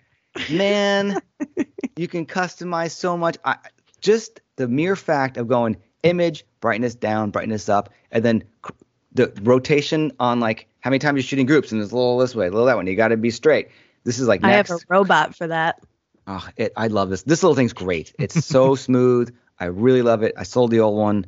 [0.51, 1.21] man,
[1.97, 3.37] you can customize so much.
[3.45, 3.57] I,
[4.01, 8.75] just the mere fact of going image, brightness down, brightness up, and then c-
[9.13, 12.35] the rotation on like how many times you're shooting groups, and it's a little this
[12.35, 12.87] way, a little that one.
[12.87, 13.69] You got to be straight.
[14.05, 15.81] This is like I have a robot for that.
[16.27, 17.23] Oh, it, I love this.
[17.23, 18.15] This little thing's great.
[18.19, 19.35] It's so smooth.
[19.59, 20.35] I really love it.
[20.37, 21.27] I sold the old one.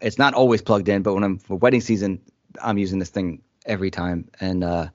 [0.00, 2.20] It's not always plugged in, but when I'm for wedding season,
[2.62, 4.28] I'm using this thing every time.
[4.40, 4.88] And uh,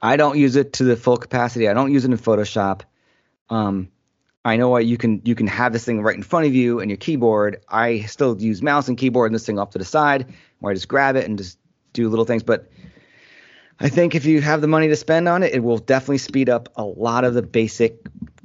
[0.00, 1.68] I don't use it to the full capacity.
[1.68, 2.82] I don't use it in Photoshop.
[3.50, 3.90] Um,
[4.44, 6.80] I know what you can you can have this thing right in front of you
[6.80, 7.62] and your keyboard.
[7.68, 10.74] I still use mouse and keyboard and this thing off to the side, where I
[10.74, 11.58] just grab it and just
[11.92, 12.42] do little things.
[12.42, 12.70] But
[13.78, 16.48] I think if you have the money to spend on it, it will definitely speed
[16.48, 17.98] up a lot of the basic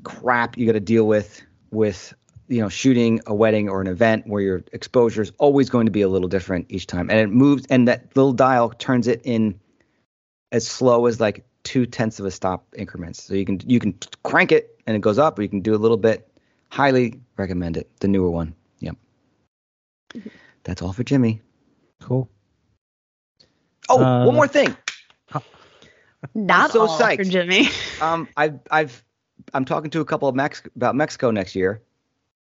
[0.06, 1.42] crap you got to deal with
[1.72, 2.14] with
[2.48, 5.92] you know shooting a wedding or an event where your exposure is always going to
[5.92, 9.22] be a little different each time, and it moves and that little dial turns it
[9.24, 9.60] in
[10.52, 13.24] as slow as like two tenths of a stop increments.
[13.24, 15.76] So you can you can crank it and it goes up, or you can do
[15.76, 16.30] a little bit.
[16.70, 17.90] Highly recommend it.
[18.00, 18.56] The newer one.
[18.80, 18.96] Yep.
[20.64, 21.42] That's all for Jimmy.
[22.02, 22.30] Cool.
[23.90, 24.76] Oh, Uh, one more thing.
[26.34, 27.24] Not so all for.
[27.24, 27.70] Jimmy.
[28.02, 29.06] Um, I've I've
[29.54, 31.82] I'm talking to a couple of Mex about Mexico next year.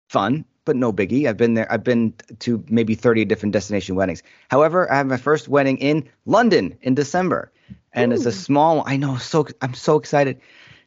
[0.10, 1.28] Fun, but no biggie.
[1.28, 1.72] I've been there.
[1.72, 4.22] I've been to maybe 30 different destination weddings.
[4.50, 7.52] However, I have my first wedding in London in December,
[7.94, 8.84] and it's a small.
[8.86, 9.18] I know.
[9.18, 10.40] So I'm so excited.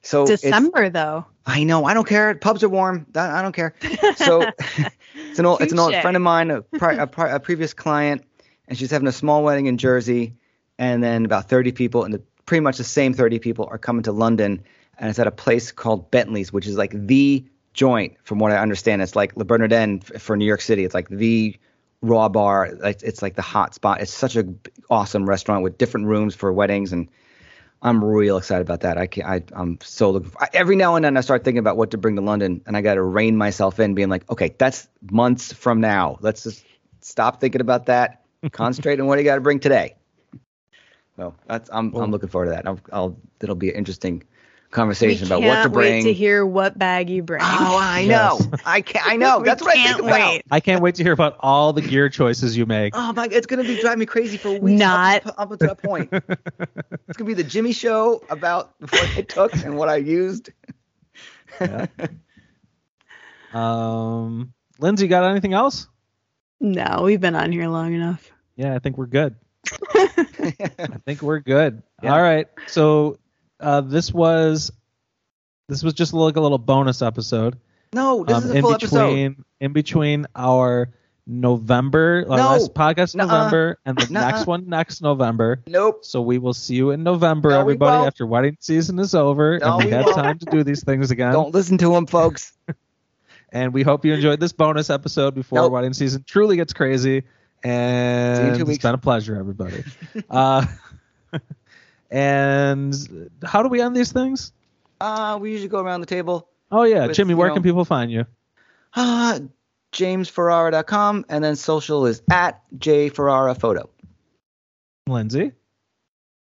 [0.03, 1.25] So it's- December though.
[1.47, 1.85] I know.
[1.85, 2.35] I don't care.
[2.35, 3.07] Pubs are warm.
[3.15, 3.75] I don't care.
[4.17, 4.43] So
[5.15, 7.73] it's an old, it's an old friend of mine, a, pri- a, pri- a previous
[7.73, 8.25] client,
[8.69, 10.35] and she's having a small wedding in Jersey,
[10.79, 14.03] and then about 30 people, and the, pretty much the same 30 people are coming
[14.05, 14.65] to London,
[14.99, 17.45] and it's at a place called Bentley's, which is like the
[17.75, 19.03] joint, from what I understand.
[19.03, 20.85] It's like Le Bernardin for New York City.
[20.85, 21.57] It's like the
[22.03, 22.67] raw bar.
[22.85, 24.01] It's, it's like the hot spot.
[24.01, 27.09] It's such a b- awesome restaurant with different rooms for weddings and.
[27.83, 28.97] I'm real excited about that.
[28.97, 30.31] I, can, I I'm so looking.
[30.31, 32.63] For, I, every now and then I start thinking about what to bring to London,
[32.67, 36.17] and I got to rein myself in, being like, okay, that's months from now.
[36.23, 36.65] Let's just
[37.01, 38.25] stop thinking about that.
[38.51, 39.95] Concentrate on what you got to bring today.
[41.17, 42.67] So that's I'm I'm looking forward to that.
[42.67, 44.25] I'll, I'll it'll be an interesting
[44.71, 46.05] conversation we about what to bring.
[46.05, 47.41] wait to hear what bag you bring.
[47.43, 48.41] oh, I Yes.
[48.41, 48.59] know.
[48.67, 49.43] I can I know.
[49.43, 50.33] That's what I can't think about.
[50.33, 50.43] wait.
[50.51, 52.95] I can't wait to hear about all the gear choices you make.
[52.97, 53.29] Oh my!
[53.31, 54.79] It's gonna be driving me crazy for weeks.
[54.79, 55.27] Not.
[55.27, 56.11] up, up until that point.
[56.13, 60.51] it's gonna be the Jimmy Show about what I took and what I used.
[63.53, 65.89] Um, Lindsay, got anything else?
[66.61, 68.31] No, we've been on here long enough.
[68.57, 69.37] Yeah, I think we're good.
[69.95, 71.83] I think we're good.
[72.03, 72.47] All right.
[72.67, 73.19] So
[73.61, 74.73] uh, this was
[75.69, 77.59] this was just like a little bonus episode.
[77.93, 79.07] no, this um, is a in full episode.
[79.09, 80.91] between in between our
[81.27, 82.47] November our No.
[82.51, 83.19] last podcast in.
[83.19, 84.31] November and the Nuh-uh.
[84.31, 85.63] next one next November.
[85.67, 86.05] Nope.
[86.05, 89.75] So we will see you in November, No, everybody, after wedding season is over No,
[89.75, 91.33] and we we have time to do these things again.
[91.33, 92.53] Don't listen to him, folks.
[93.53, 95.73] And we hope you enjoyed this bonus episode before Nope.
[95.73, 97.21] wedding season truly gets crazy.
[97.21, 99.83] See you in And it's been a pleasure, everybody.
[100.31, 100.67] uh,
[102.11, 104.53] and how do we end these things?
[105.01, 106.49] Uh, we usually go around the table.
[106.71, 108.27] Oh yeah, With, Jimmy, where know- can people find you?
[108.95, 109.41] Uh,
[109.93, 113.89] JamesFerrara.com, and then social is at jferraraphoto.
[115.07, 115.53] Lindsay.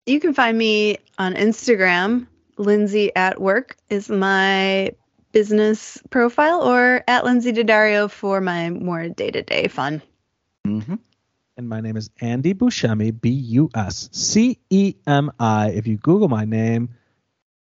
[0.07, 2.27] You can find me on Instagram.
[2.59, 4.93] Lindsay at work is my
[5.33, 10.01] business profile, or at Lindsay Daddario for my more day to day fun.
[10.67, 10.95] Mm-hmm.
[11.59, 15.71] And my name is Andy Buscemi, B U S C E M I.
[15.71, 16.91] If you Google my name,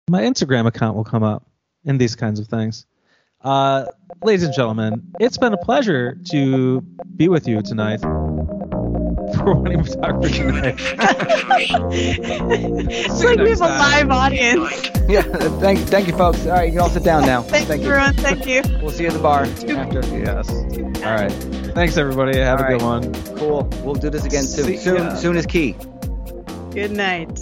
[0.09, 1.47] my Instagram account will come up
[1.85, 2.85] and these kinds of things.
[3.39, 3.85] Uh,
[4.22, 8.01] ladies and gentlemen, it's been a pleasure to be with you tonight
[9.45, 10.80] for Wedding Photography Wedding Tonight.
[10.80, 11.89] photographer.
[12.89, 14.89] it's like we have a live audience.
[15.07, 15.22] Yeah,
[15.59, 16.45] thank, thank you, folks.
[16.45, 17.43] All right, you can all sit down now.
[17.43, 17.91] Thanks, thank you.
[17.91, 18.15] everyone.
[18.15, 18.63] Thank you.
[18.81, 20.01] We'll see you at the bar after.
[20.17, 20.49] Yes.
[20.49, 21.31] All right.
[21.76, 22.38] Thanks, everybody.
[22.39, 23.13] Have All a good one.
[23.38, 23.69] Cool.
[23.84, 24.65] We'll do this again soon.
[24.65, 25.15] See Soon, ya.
[25.15, 25.76] soon is key.
[26.72, 27.39] Good night.